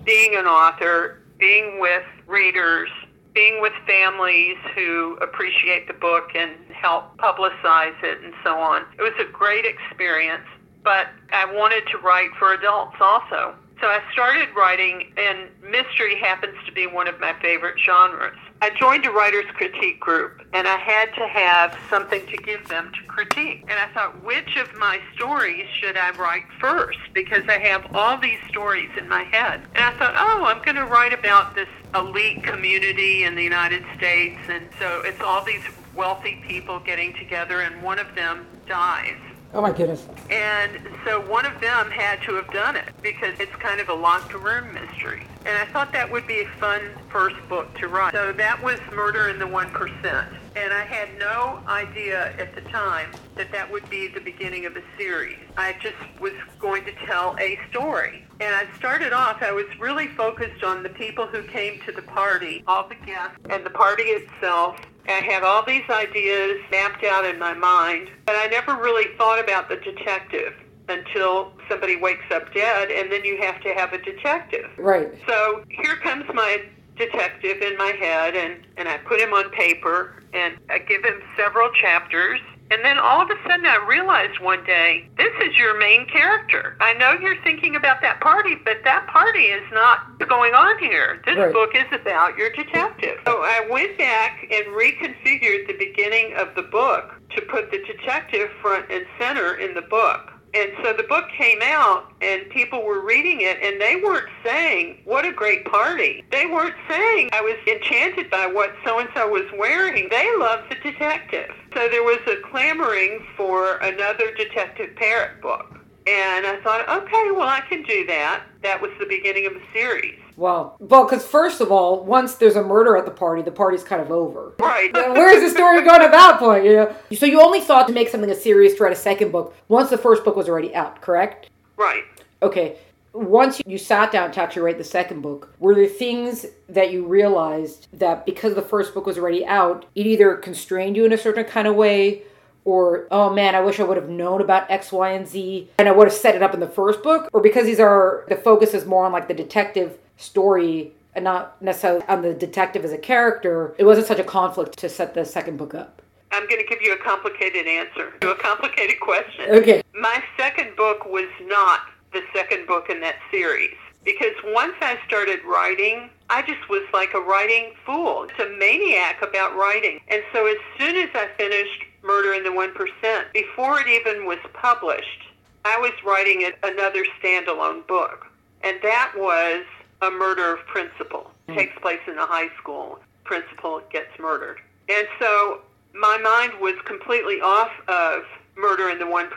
being 0.04 0.34
an 0.34 0.46
author, 0.46 1.22
being 1.38 1.78
with 1.78 2.02
readers, 2.26 2.90
being 3.34 3.62
with 3.62 3.72
families 3.86 4.56
who 4.74 5.16
appreciate 5.22 5.86
the 5.86 5.94
book 5.94 6.30
and 6.34 6.56
help 6.80 7.16
publicize 7.18 8.02
it 8.02 8.22
and 8.22 8.32
so 8.42 8.58
on. 8.58 8.84
It 8.98 9.02
was 9.02 9.12
a 9.20 9.30
great 9.30 9.64
experience, 9.64 10.46
but 10.82 11.08
I 11.32 11.44
wanted 11.52 11.86
to 11.88 11.98
write 11.98 12.30
for 12.38 12.54
adults 12.54 12.96
also. 13.00 13.54
So 13.80 13.86
I 13.86 14.00
started 14.12 14.48
writing, 14.54 15.10
and 15.16 15.48
mystery 15.62 16.16
happens 16.16 16.54
to 16.66 16.72
be 16.72 16.86
one 16.86 17.08
of 17.08 17.18
my 17.18 17.32
favorite 17.40 17.78
genres. 17.78 18.36
I 18.60 18.68
joined 18.78 19.06
a 19.06 19.10
writer's 19.10 19.50
critique 19.54 19.98
group, 19.98 20.42
and 20.52 20.68
I 20.68 20.76
had 20.76 21.14
to 21.14 21.26
have 21.26 21.74
something 21.88 22.26
to 22.26 22.36
give 22.36 22.68
them 22.68 22.92
to 22.92 23.06
critique. 23.06 23.62
And 23.62 23.78
I 23.78 23.86
thought, 23.94 24.22
which 24.22 24.54
of 24.56 24.74
my 24.74 25.00
stories 25.14 25.66
should 25.80 25.96
I 25.96 26.10
write 26.10 26.44
first? 26.60 26.98
Because 27.14 27.42
I 27.48 27.58
have 27.58 27.96
all 27.96 28.18
these 28.18 28.38
stories 28.50 28.90
in 28.98 29.08
my 29.08 29.22
head. 29.22 29.62
And 29.74 29.82
I 29.82 29.96
thought, 29.96 30.14
oh, 30.14 30.44
I'm 30.44 30.62
going 30.62 30.76
to 30.76 30.84
write 30.84 31.14
about 31.14 31.54
this 31.54 31.68
elite 31.94 32.44
community 32.44 33.24
in 33.24 33.34
the 33.34 33.42
United 33.42 33.82
States. 33.96 34.38
And 34.50 34.68
so 34.78 35.00
it's 35.06 35.22
all 35.22 35.42
these 35.42 35.62
wealthy 35.94 36.42
people 36.46 36.80
getting 36.80 37.14
together, 37.14 37.60
and 37.60 37.82
one 37.82 37.98
of 37.98 38.14
them 38.14 38.46
dies. 38.66 39.16
Oh 39.52 39.60
my 39.60 39.72
goodness. 39.72 40.06
And 40.30 40.80
so 41.04 41.20
one 41.28 41.44
of 41.44 41.60
them 41.60 41.90
had 41.90 42.22
to 42.22 42.34
have 42.34 42.52
done 42.52 42.76
it 42.76 42.88
because 43.02 43.34
it's 43.40 43.54
kind 43.56 43.80
of 43.80 43.88
a 43.88 43.94
locked 43.94 44.32
room 44.32 44.72
mystery. 44.72 45.24
And 45.44 45.58
I 45.58 45.64
thought 45.72 45.92
that 45.92 46.10
would 46.10 46.26
be 46.26 46.42
a 46.42 46.48
fun 46.60 46.82
first 47.08 47.36
book 47.48 47.74
to 47.78 47.88
write. 47.88 48.12
So 48.12 48.32
that 48.32 48.62
was 48.62 48.78
Murder 48.92 49.28
in 49.28 49.40
the 49.40 49.46
1%. 49.46 50.26
And 50.56 50.72
I 50.72 50.84
had 50.84 51.08
no 51.18 51.62
idea 51.66 52.32
at 52.38 52.54
the 52.54 52.60
time 52.62 53.10
that 53.34 53.50
that 53.50 53.70
would 53.70 53.88
be 53.90 54.06
the 54.06 54.20
beginning 54.20 54.66
of 54.66 54.76
a 54.76 54.82
series. 54.96 55.38
I 55.56 55.74
just 55.80 55.96
was 56.20 56.32
going 56.60 56.84
to 56.84 56.92
tell 57.06 57.36
a 57.40 57.58
story. 57.70 58.24
And 58.40 58.54
I 58.54 58.66
started 58.76 59.12
off, 59.12 59.42
I 59.42 59.52
was 59.52 59.66
really 59.80 60.08
focused 60.08 60.62
on 60.62 60.82
the 60.82 60.88
people 60.90 61.26
who 61.26 61.42
came 61.42 61.80
to 61.86 61.92
the 61.92 62.02
party, 62.02 62.62
all 62.68 62.88
the 62.88 62.94
guests, 62.94 63.38
and 63.48 63.66
the 63.66 63.70
party 63.70 64.04
itself, 64.04 64.78
I 65.10 65.20
had 65.20 65.42
all 65.42 65.64
these 65.64 65.88
ideas 65.90 66.60
mapped 66.70 67.04
out 67.04 67.24
in 67.24 67.38
my 67.38 67.54
mind, 67.54 68.10
but 68.26 68.36
I 68.36 68.46
never 68.46 68.74
really 68.76 69.16
thought 69.16 69.42
about 69.42 69.68
the 69.68 69.76
detective 69.76 70.54
until 70.88 71.52
somebody 71.68 71.96
wakes 71.96 72.24
up 72.30 72.52
dead, 72.52 72.90
and 72.90 73.10
then 73.12 73.24
you 73.24 73.38
have 73.40 73.60
to 73.62 73.74
have 73.74 73.92
a 73.92 73.98
detective. 73.98 74.70
Right. 74.76 75.12
So 75.26 75.64
here 75.68 75.96
comes 75.96 76.24
my 76.34 76.62
detective 77.00 77.62
in 77.62 77.76
my 77.78 77.92
head 77.98 78.36
and, 78.36 78.66
and 78.76 78.88
I 78.88 78.98
put 78.98 79.20
him 79.20 79.32
on 79.32 79.50
paper 79.50 80.22
and 80.34 80.58
I 80.68 80.78
give 80.78 81.02
him 81.02 81.20
several 81.36 81.70
chapters. 81.72 82.40
And 82.70 82.84
then 82.84 82.98
all 82.98 83.20
of 83.20 83.28
a 83.30 83.34
sudden 83.48 83.66
I 83.66 83.84
realized 83.88 84.38
one 84.40 84.64
day, 84.64 85.08
this 85.18 85.32
is 85.42 85.56
your 85.58 85.76
main 85.78 86.06
character. 86.06 86.76
I 86.80 86.94
know 86.94 87.12
you're 87.20 87.40
thinking 87.42 87.74
about 87.74 88.00
that 88.02 88.20
party, 88.20 88.56
but 88.64 88.78
that 88.84 89.08
party 89.08 89.46
is 89.46 89.64
not 89.72 90.18
going 90.28 90.54
on 90.54 90.78
here. 90.78 91.20
This 91.26 91.36
Right. 91.36 91.52
book 91.52 91.74
is 91.74 91.86
about 91.92 92.36
your 92.38 92.50
detective. 92.50 93.18
So 93.26 93.42
I 93.42 93.66
went 93.68 93.98
back 93.98 94.46
and 94.52 94.66
reconfigured 94.66 95.66
the 95.66 95.76
beginning 95.78 96.34
of 96.34 96.54
the 96.54 96.62
book 96.62 97.16
to 97.34 97.42
put 97.42 97.70
the 97.72 97.78
detective 97.78 98.50
front 98.62 98.86
and 98.90 99.04
center 99.18 99.54
in 99.54 99.74
the 99.74 99.82
book. 99.82 100.29
And 100.52 100.72
so 100.82 100.92
the 100.92 101.04
book 101.04 101.26
came 101.36 101.60
out 101.62 102.12
and 102.20 102.48
people 102.50 102.84
were 102.84 103.04
reading 103.04 103.40
it 103.40 103.58
and 103.62 103.80
they 103.80 103.96
weren't 103.96 104.28
saying, 104.44 104.98
what 105.04 105.24
a 105.24 105.32
great 105.32 105.64
party. 105.64 106.24
They 106.30 106.46
weren't 106.46 106.74
saying, 106.88 107.30
I 107.32 107.40
was 107.40 107.56
enchanted 107.66 108.30
by 108.30 108.46
what 108.46 108.74
so-and-so 108.84 109.28
was 109.28 109.46
wearing. 109.56 110.08
They 110.10 110.28
loved 110.38 110.70
the 110.70 110.76
detective. 110.90 111.50
So 111.74 111.88
there 111.88 112.02
was 112.02 112.20
a 112.26 112.36
clamoring 112.50 113.24
for 113.36 113.76
another 113.76 114.34
Detective 114.34 114.96
Parrot 114.96 115.40
book. 115.40 115.76
And 116.06 116.46
I 116.46 116.58
thought, 116.62 116.88
okay, 116.88 117.30
well, 117.30 117.48
I 117.48 117.60
can 117.68 117.82
do 117.82 118.06
that. 118.06 118.44
That 118.62 118.82
was 118.82 118.90
the 118.98 119.06
beginning 119.06 119.46
of 119.46 119.52
a 119.52 119.62
series. 119.72 120.19
Wow. 120.36 120.76
Well, 120.78 121.04
because 121.04 121.24
first 121.26 121.60
of 121.60 121.70
all, 121.70 122.04
once 122.04 122.34
there's 122.36 122.56
a 122.56 122.62
murder 122.62 122.96
at 122.96 123.04
the 123.04 123.10
party, 123.10 123.42
the 123.42 123.50
party's 123.50 123.82
kind 123.82 124.00
of 124.00 124.10
over. 124.10 124.54
Right. 124.58 124.94
Uh, 124.94 125.12
Where's 125.14 125.42
the 125.42 125.50
story 125.50 125.82
going 125.84 126.02
at 126.02 126.12
that 126.12 126.38
point? 126.38 126.64
You 126.64 126.72
know. 126.76 126.96
So 127.14 127.26
you 127.26 127.40
only 127.40 127.60
thought 127.60 127.86
to 127.88 127.92
make 127.92 128.08
something 128.08 128.30
a 128.30 128.34
series 128.34 128.74
to 128.76 128.84
write 128.84 128.92
a 128.92 128.96
second 128.96 129.32
book 129.32 129.54
once 129.68 129.90
the 129.90 129.98
first 129.98 130.24
book 130.24 130.36
was 130.36 130.48
already 130.48 130.74
out, 130.74 131.00
correct? 131.00 131.50
right. 131.76 132.04
Okay. 132.42 132.76
Once 133.12 133.60
you 133.66 133.76
sat 133.76 134.12
down 134.12 134.30
to 134.30 134.40
actually 134.40 134.62
write 134.62 134.78
the 134.78 134.84
second 134.84 135.20
book, 135.20 135.52
were 135.58 135.74
there 135.74 135.86
things 135.86 136.46
that 136.68 136.92
you 136.92 137.04
realized 137.04 137.88
that 137.92 138.24
because 138.24 138.54
the 138.54 138.62
first 138.62 138.94
book 138.94 139.04
was 139.04 139.18
already 139.18 139.44
out, 139.44 139.84
it 139.96 140.06
either 140.06 140.36
constrained 140.36 140.96
you 140.96 141.04
in 141.04 141.12
a 141.12 141.18
certain 141.18 141.44
kind 141.44 141.66
of 141.66 141.74
way, 141.74 142.22
or 142.64 143.08
oh 143.10 143.28
man, 143.28 143.56
I 143.56 143.60
wish 143.62 143.80
I 143.80 143.82
would 143.82 143.96
have 143.96 144.08
known 144.08 144.40
about 144.40 144.70
X, 144.70 144.92
Y, 144.92 145.10
and 145.10 145.26
Z, 145.26 145.68
and 145.78 145.88
I 145.88 145.92
would 145.92 146.06
have 146.06 146.16
set 146.16 146.36
it 146.36 146.42
up 146.42 146.54
in 146.54 146.60
the 146.60 146.68
first 146.68 147.02
book, 147.02 147.28
or 147.32 147.40
because 147.40 147.66
these 147.66 147.80
are 147.80 148.24
the 148.28 148.36
focus 148.36 148.74
is 148.74 148.86
more 148.86 149.04
on 149.06 149.12
like 149.12 149.26
the 149.26 149.34
detective 149.34 149.98
story 150.20 150.92
and 151.14 151.24
not 151.24 151.60
necessarily 151.62 152.04
on 152.08 152.22
the 152.22 152.34
detective 152.34 152.84
as 152.84 152.92
a 152.92 152.98
character, 152.98 153.74
it 153.78 153.84
wasn't 153.84 154.06
such 154.06 154.18
a 154.18 154.24
conflict 154.24 154.78
to 154.78 154.88
set 154.88 155.14
the 155.14 155.24
second 155.24 155.56
book 155.56 155.74
up. 155.74 156.02
I'm 156.32 156.48
going 156.48 156.62
to 156.62 156.68
give 156.68 156.80
you 156.80 156.92
a 156.92 156.98
complicated 156.98 157.66
answer 157.66 158.12
to 158.20 158.30
a 158.30 158.36
complicated 158.36 159.00
question. 159.00 159.50
Okay. 159.50 159.82
My 159.94 160.22
second 160.36 160.76
book 160.76 161.04
was 161.06 161.28
not 161.42 161.80
the 162.12 162.22
second 162.34 162.66
book 162.66 162.88
in 162.88 163.00
that 163.00 163.16
series 163.30 163.74
because 164.04 164.34
once 164.44 164.74
I 164.80 164.98
started 165.06 165.40
writing, 165.44 166.08
I 166.28 166.42
just 166.42 166.68
was 166.68 166.82
like 166.92 167.14
a 167.14 167.20
writing 167.20 167.72
fool. 167.84 168.28
It's 168.28 168.38
a 168.38 168.56
maniac 168.56 169.22
about 169.22 169.56
writing. 169.56 170.00
And 170.08 170.22
so 170.32 170.46
as 170.46 170.56
soon 170.78 170.96
as 170.96 171.10
I 171.14 171.28
finished 171.36 171.84
Murder 172.02 172.34
in 172.34 172.44
the 172.44 172.50
1%, 172.50 173.32
before 173.32 173.80
it 173.80 173.88
even 173.88 174.24
was 174.24 174.38
published, 174.54 175.26
I 175.64 175.76
was 175.78 175.92
writing 176.04 176.50
another 176.62 177.04
standalone 177.20 177.86
book. 177.86 178.26
And 178.62 178.78
that 178.82 179.12
was 179.16 179.64
A 180.02 180.10
Murder 180.10 180.54
of 180.54 180.66
Principal. 180.66 181.30
It 181.48 181.52
hmm. 181.52 181.58
takes 181.58 181.78
place 181.80 182.00
in 182.06 182.18
a 182.18 182.26
high 182.26 182.48
school. 182.58 182.98
Principal 183.24 183.82
gets 183.90 184.10
murdered. 184.18 184.58
And 184.88 185.06
so 185.18 185.60
my 185.94 186.18
mind 186.18 186.60
was 186.60 186.74
completely 186.84 187.40
off 187.40 187.70
of 187.88 188.22
Murder 188.56 188.90
in 188.90 188.98
the 188.98 189.04
1% 189.04 189.28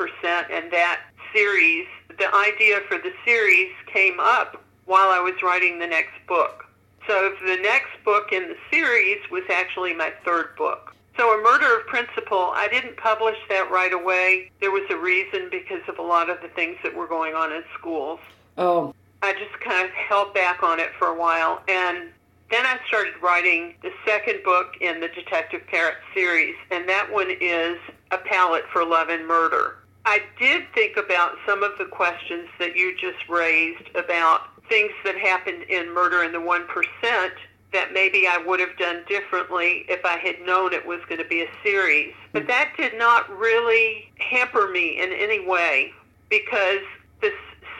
and 0.50 0.72
that 0.72 1.02
series. 1.34 1.88
The 2.18 2.34
idea 2.36 2.80
for 2.88 2.98
the 2.98 3.12
series 3.26 3.72
came 3.92 4.20
up 4.20 4.62
while 4.86 5.10
I 5.10 5.20
was 5.20 5.34
writing 5.42 5.80
the 5.80 5.88
next 5.88 6.14
book. 6.28 6.66
So 7.08 7.36
the 7.46 7.58
next 7.58 7.92
book 8.06 8.32
in 8.32 8.48
the 8.48 8.56
series 8.72 9.18
was 9.30 9.44
actually 9.50 9.94
my 9.94 10.14
third 10.24 10.56
book. 10.58 10.96
So 11.18 11.40
A 11.40 11.44
Murder 11.44 11.80
of 11.80 11.88
Principal, 11.88 12.52
I 12.54 12.68
didn't 12.68 12.98
publish 12.98 13.38
that 13.50 13.70
right 13.70 13.94
away. 13.94 14.52
There 14.60 14.72
was 14.72 14.90
a 14.90 14.98
reason 14.98 15.48
because 15.52 15.82
of 15.88 16.00
a 16.00 16.02
lot 16.02 16.30
of 16.30 16.42
the 16.42 16.48
things 16.50 16.78
that 16.84 16.96
were 16.96 17.08
going 17.08 17.36
on 17.36 17.52
in 17.52 17.64
schools. 17.78 18.20
Oh, 18.58 18.96
I 19.24 19.32
just 19.32 19.58
kind 19.62 19.88
of 19.88 19.94
held 19.94 20.34
back 20.34 20.64
on 20.64 20.82
it 20.82 20.90
for 21.00 21.08
a 21.08 21.18
while. 21.18 21.64
And 21.70 22.10
then 22.52 22.66
I 22.66 22.78
started 22.90 23.14
writing 23.22 23.74
the 23.82 23.92
second 24.06 24.44
book 24.44 24.74
in 24.82 25.00
the 25.00 25.08
Detective 25.08 25.62
Parrot 25.68 25.96
series, 26.14 26.56
and 26.72 26.88
that 26.90 27.10
one 27.10 27.32
is 27.40 27.78
A 28.12 28.18
Palette 28.18 28.66
for 28.74 28.84
Love 28.84 29.08
and 29.08 29.26
Murder. 29.26 29.78
I 30.06 30.22
did 30.38 30.64
think 30.76 30.98
about 30.98 31.38
some 31.48 31.64
of 31.64 31.72
the 31.80 31.86
questions 31.86 32.50
that 32.60 32.76
you 32.76 32.98
just 32.98 33.30
raised 33.30 33.96
about 33.96 34.42
things 34.68 34.92
that 35.06 35.18
happened 35.18 35.64
in 35.70 35.94
Murder 35.94 36.24
in 36.24 36.34
the 36.34 36.40
1% 36.40 37.32
that 37.72 37.94
maybe 37.94 38.28
I 38.28 38.38
would 38.46 38.60
have 38.60 38.78
done 38.78 39.06
differently 39.08 39.86
if 39.88 40.04
I 40.04 40.18
had 40.18 40.42
known 40.46 40.74
it 40.74 40.86
was 40.86 41.00
going 41.08 41.22
to 41.22 41.28
be 41.28 41.44
a 41.44 41.50
series. 41.64 42.14
But 42.34 42.46
that 42.48 42.74
did 42.76 42.98
not 42.98 43.30
really 43.40 44.12
hamper 44.20 44.70
me 44.70 45.02
in 45.02 45.14
any 45.14 45.40
way 45.40 45.94
because 46.30 46.82
this 47.22 47.34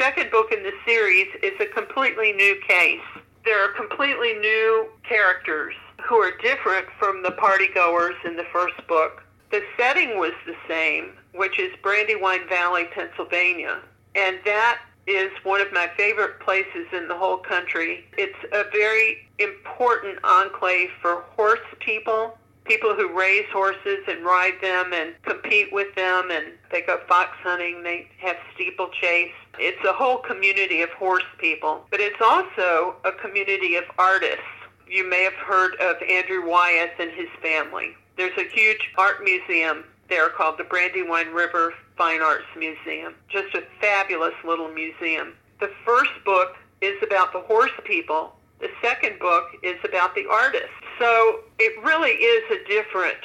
second 0.04 0.30
book 0.32 0.52
in 0.52 0.62
the 0.64 0.74
series 0.86 1.28
is 1.42 1.54
a 1.62 1.66
completely 1.66 2.34
new 2.34 2.60
case. 2.68 3.00
There 3.46 3.64
are 3.64 3.72
completely 3.72 4.34
new 4.34 4.88
characters 5.08 5.76
who 6.06 6.16
are 6.16 6.36
different 6.42 6.88
from 7.00 7.24
the 7.24 7.30
partygoers 7.30 8.16
in 8.26 8.36
the 8.36 8.44
first 8.52 8.76
book. 8.90 9.24
The 9.52 9.62
setting 9.78 10.18
was 10.20 10.34
the 10.46 10.58
same, 10.68 11.14
which 11.34 11.58
is 11.58 11.72
Brandywine 11.82 12.50
Valley, 12.50 12.84
Pennsylvania. 12.94 13.80
And 14.14 14.40
that 14.44 14.82
is 15.08 15.32
one 15.44 15.62
of 15.62 15.72
my 15.72 15.90
favorite 15.96 16.38
places 16.42 16.86
in 16.92 17.08
the 17.08 17.16
whole 17.16 17.38
country. 17.38 18.04
It's 18.18 18.38
a 18.52 18.66
very 18.74 19.26
important 19.40 20.20
enclave 20.26 20.90
for 21.02 21.22
horse 21.38 21.66
people, 21.80 22.38
people 22.66 22.96
who 22.96 23.18
raise 23.18 23.46
horses 23.52 24.00
and 24.08 24.24
ride 24.24 24.56
them 24.62 24.94
and 24.94 25.14
compete 25.24 25.72
with 25.72 25.94
them 25.96 26.32
and 26.32 26.48
they 26.72 26.82
go 26.82 27.00
fox 27.08 27.32
hunting, 27.42 27.84
they 27.84 28.08
have 28.20 28.38
steeplechase. 28.56 29.32
It's 29.60 29.84
a 29.86 29.94
whole 29.94 30.18
community 30.18 30.82
of 30.82 30.90
horse 30.92 31.24
people, 31.38 31.86
but 31.92 32.00
it's 32.00 32.22
also 32.22 32.96
a 33.06 33.12
community 33.12 33.76
of 33.76 33.84
artists. 33.98 34.42
You 34.88 35.10
may 35.10 35.24
have 35.24 35.34
heard 35.34 35.76
of 35.76 35.96
Andrew 36.08 36.48
Wyeth 36.48 37.00
and 37.00 37.12
his 37.12 37.30
family. 37.42 37.96
There's 38.18 38.38
a 38.38 38.48
huge 38.48 38.92
art 38.98 39.24
museum 39.24 39.86
there 40.10 40.30
called 40.30 40.58
the 40.58 40.64
Brandywine 40.64 41.30
River 41.30 41.74
Fine 41.98 42.22
Arts 42.22 42.46
Museum. 42.58 43.16
Just 43.30 43.56
a 43.56 43.64
fabulous 43.80 44.34
little 44.46 44.70
museum. 44.70 45.34
The 45.60 45.72
first 45.86 46.12
book 46.26 46.56
is 46.82 47.02
about 47.02 47.34
the 47.34 47.40
horse 47.42 47.72
people. 47.86 48.36
The 48.60 48.70
second 48.82 49.20
book 49.20 49.46
is 49.64 49.78
about 49.84 50.16
the 50.16 50.26
artists. 50.30 50.70
So 51.00 51.42
it 51.60 51.84
really 51.84 52.12
is 52.12 52.44
a 52.52 52.68
different 52.68 53.18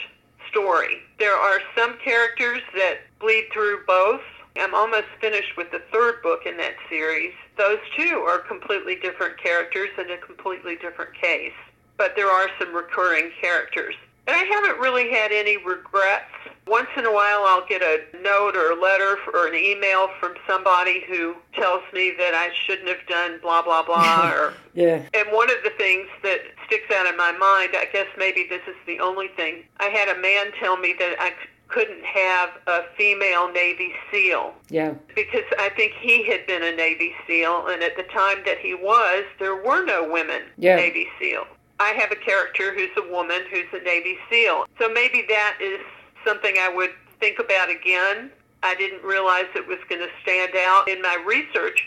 story. 0.50 0.98
There 1.18 1.36
are 1.36 1.60
some 1.76 1.96
characters 2.04 2.60
that 2.74 2.98
bleed 3.20 3.48
through 3.52 3.84
both. 3.86 4.20
I'm 4.56 4.74
almost 4.74 5.06
finished 5.20 5.56
with 5.56 5.70
the 5.70 5.82
third 5.92 6.22
book 6.22 6.40
in 6.46 6.56
that 6.56 6.74
series. 6.88 7.32
Those 7.56 7.78
two 7.96 8.24
are 8.28 8.38
completely 8.38 8.96
different 8.96 9.40
characters 9.40 9.90
in 9.98 10.10
a 10.10 10.18
completely 10.18 10.76
different 10.76 11.14
case. 11.14 11.52
But 11.96 12.14
there 12.16 12.30
are 12.30 12.48
some 12.58 12.74
recurring 12.74 13.30
characters. 13.40 13.94
And 14.28 14.36
I 14.36 14.44
haven't 14.44 14.78
really 14.78 15.10
had 15.10 15.32
any 15.32 15.56
regrets. 15.56 16.26
Once 16.66 16.88
in 16.98 17.06
a 17.06 17.12
while 17.12 17.44
I'll 17.46 17.66
get 17.66 17.80
a 17.80 18.00
note 18.22 18.54
or 18.54 18.72
a 18.72 18.80
letter 18.80 19.16
or 19.32 19.48
an 19.48 19.54
email 19.54 20.10
from 20.20 20.34
somebody 20.46 21.02
who 21.08 21.34
tells 21.54 21.80
me 21.94 22.12
that 22.18 22.34
I 22.34 22.50
shouldn't 22.66 22.88
have 22.88 23.06
done 23.08 23.38
blah, 23.40 23.62
blah, 23.62 23.82
blah. 23.82 24.30
or 24.34 24.52
yeah. 24.74 25.00
And 25.14 25.28
one 25.32 25.48
of 25.50 25.56
the 25.64 25.70
things 25.78 26.08
that 26.22 26.40
sticks 26.66 26.94
out 26.94 27.06
in 27.06 27.16
my 27.16 27.32
mind, 27.32 27.70
I 27.74 27.88
guess 27.90 28.06
maybe 28.18 28.46
this 28.50 28.60
is 28.68 28.76
the 28.86 29.00
only 29.00 29.28
thing, 29.28 29.64
I 29.80 29.86
had 29.86 30.14
a 30.14 30.20
man 30.20 30.52
tell 30.60 30.76
me 30.76 30.94
that 30.98 31.16
I 31.18 31.32
couldn't 31.68 32.04
have 32.04 32.50
a 32.66 32.82
female 32.98 33.50
Navy 33.50 33.92
SEAL 34.10 34.52
Yeah. 34.68 34.92
because 35.14 35.44
I 35.58 35.70
think 35.70 35.92
he 36.00 36.24
had 36.26 36.46
been 36.46 36.62
a 36.62 36.74
Navy 36.76 37.14
SEAL, 37.26 37.66
and 37.68 37.82
at 37.82 37.96
the 37.96 38.04
time 38.04 38.38
that 38.44 38.58
he 38.58 38.74
was, 38.74 39.24
there 39.38 39.56
were 39.56 39.84
no 39.84 40.06
women 40.10 40.42
Yeah. 40.58 40.76
Navy 40.76 41.08
SEAL. 41.18 41.46
I 41.80 41.90
have 41.90 42.10
a 42.10 42.16
character 42.16 42.74
who's 42.74 42.90
a 42.96 43.10
woman 43.10 43.42
who's 43.50 43.66
a 43.72 43.82
Navy 43.84 44.18
SEAL. 44.30 44.66
So 44.78 44.88
maybe 44.92 45.24
that 45.28 45.58
is 45.60 45.80
something 46.24 46.56
I 46.58 46.68
would 46.68 46.90
think 47.20 47.38
about 47.38 47.70
again. 47.70 48.30
I 48.62 48.74
didn't 48.74 49.02
realize 49.04 49.46
it 49.54 49.66
was 49.66 49.78
going 49.88 50.00
to 50.00 50.08
stand 50.22 50.52
out. 50.56 50.88
In 50.88 51.00
my 51.00 51.22
research, 51.26 51.80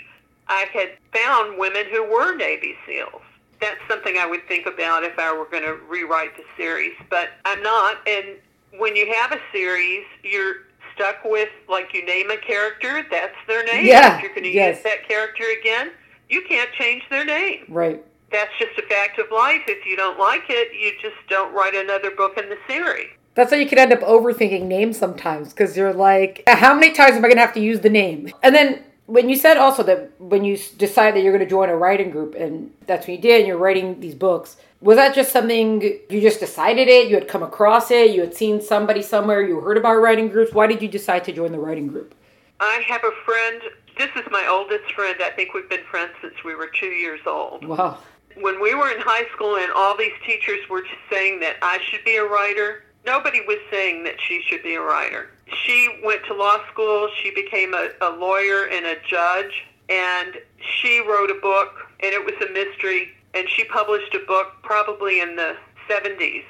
I 0.48 0.66
had 0.74 0.92
found 1.14 1.58
women 1.58 1.86
who 1.92 2.04
were 2.04 2.36
Navy 2.36 2.76
SEALs. 2.86 3.22
That's 3.60 3.80
something 3.88 4.18
I 4.18 4.26
would 4.26 4.48
think 4.48 4.66
about 4.66 5.04
if 5.04 5.20
I 5.20 5.36
were 5.38 5.46
going 5.46 5.64
to 5.64 5.78
rewrite 5.88 6.36
the 6.36 6.44
series, 6.58 6.94
but 7.10 7.30
I'm 7.46 7.62
not. 7.62 7.98
And 8.08 8.38
when 8.78 8.96
you 8.96 9.14
have 9.14 9.32
a 9.34 9.40
series, 9.52 10.04
you're 10.24 10.56
stuck 10.96 11.24
with, 11.26 11.50
like, 11.70 11.94
you 11.94 12.06
name 12.06 12.32
a 12.32 12.38
character, 12.38 13.06
that's 13.12 13.36
their 13.48 13.64
name. 13.66 13.86
Yeah, 13.86 14.16
If 14.16 14.24
you're 14.24 14.32
going 14.32 14.44
to 14.44 14.50
yes. 14.50 14.78
use 14.78 14.84
that 14.84 15.08
character 15.08 15.44
again, 15.60 15.92
you 16.30 16.42
can't 16.48 16.72
change 16.74 17.04
their 17.10 17.26
name 17.26 17.66
Right. 17.68 18.04
That's 18.32 18.52
just 18.58 18.78
a 18.78 18.84
fact 18.84 19.20
of 19.20 19.32
life. 19.32 19.62
If 19.68 19.86
you 19.86 19.96
don't 19.96 20.18
like 20.20 20.44
it, 20.50 20.74
you 20.74 20.94
just 21.02 21.16
don't 21.30 21.54
write 21.54 21.76
another 21.76 22.12
book 22.12 22.38
in 22.38 22.50
the 22.50 22.58
series. 22.68 23.10
That's 23.34 23.52
how 23.52 23.58
you 23.58 23.68
can 23.68 23.78
end 23.78 23.94
up 23.94 24.02
overthinking 24.02 24.64
names 24.64 24.98
sometimes 24.98 25.50
because 25.50 25.78
you're 25.78 25.94
like, 25.94 26.44
how 26.48 26.74
many 26.74 26.94
times 26.94 27.16
am 27.16 27.20
I 27.20 27.30
going 27.30 27.36
to 27.36 27.42
have 27.42 27.54
to 27.54 27.62
use 27.62 27.80
the 27.80 27.90
name? 27.90 28.32
And 28.44 28.54
then 28.54 28.84
when 29.06 29.30
you 29.30 29.36
said 29.36 29.58
also 29.58 29.84
that 29.84 30.12
when 30.20 30.44
you 30.44 30.58
decide 30.78 31.16
that 31.16 31.22
you're 31.22 31.32
going 31.32 31.44
to 31.44 31.50
join 31.50 31.70
a 31.70 31.76
writing 31.76 32.12
group 32.12 32.36
and 32.36 32.72
that's 32.88 33.08
what 33.08 33.16
you 33.16 33.22
did 33.22 33.40
and 33.40 33.48
you're 33.48 33.58
writing 33.58 34.00
these 34.00 34.16
books 34.16 34.58
was 34.82 34.98
that 34.98 35.14
just 35.14 35.32
something 35.32 35.82
you 35.82 36.22
just 36.22 36.40
decided 36.40 36.88
it? 36.88 37.08
You 37.08 37.16
had 37.16 37.28
come 37.28 37.44
across 37.44 37.92
it? 37.92 38.12
You 38.12 38.22
had 38.22 38.34
seen 38.34 38.60
somebody 38.60 39.04
somewhere? 39.04 39.42
You 39.44 39.60
heard 39.60 39.78
about 39.78 39.98
writing 39.98 40.28
groups? 40.28 40.54
Why 40.54 40.66
did 40.66 40.82
you 40.82 40.88
decide 40.88 41.24
to 41.26 41.32
join 41.32 41.52
the 41.52 41.60
writing 41.60 41.88
group? 41.88 42.16
I 42.60 42.84
have 42.88 43.04
a 43.04 43.12
friend 43.24 43.62
this 43.98 44.10
is 44.16 44.24
my 44.32 44.48
oldest 44.48 44.92
friend. 44.94 45.18
I 45.22 45.30
think 45.32 45.54
we've 45.54 45.70
been 45.70 45.84
friends 45.92 46.14
since 46.22 46.34
we 46.44 46.56
were 46.56 46.72
two 46.80 46.88
years 46.88 47.20
old. 47.28 47.64
Wow 47.66 48.00
when 48.40 48.62
we 48.62 48.76
were 48.76 48.90
in 48.90 49.00
high 49.00 49.26
school 49.34 49.58
and 49.58 49.72
all 49.74 49.98
these 49.98 50.14
teachers 50.26 50.60
were 50.70 50.84
saying 51.10 51.40
that 51.40 51.56
i 51.62 51.80
should 51.84 52.04
be 52.04 52.16
a 52.16 52.24
writer 52.24 52.84
nobody 53.06 53.42
was 53.48 53.58
saying 53.70 54.04
that 54.04 54.16
she 54.20 54.42
should 54.48 54.62
be 54.64 54.76
a 54.76 54.82
writer 54.82 55.30
she 55.54 56.00
went 56.04 56.24
to 56.26 56.34
law 56.34 56.58
school. 56.72 57.10
She 57.22 57.32
became 57.32 57.74
a, 57.74 57.90
a 58.02 58.10
lawyer 58.10 58.68
and 58.68 58.86
a 58.86 58.96
judge. 59.08 59.66
And 59.90 60.38
she 60.60 61.02
wrote 61.02 61.30
a 61.30 61.40
book, 61.42 61.74
and 62.02 62.14
it 62.14 62.24
was 62.24 62.36
a 62.48 62.52
mystery. 62.54 63.10
And 63.34 63.48
she 63.50 63.66
published 63.66 64.14
a 64.16 64.20
book 64.20 64.54
probably 64.64 65.20
in 65.20 65.36
the 65.36 65.56
70s, 65.90 66.46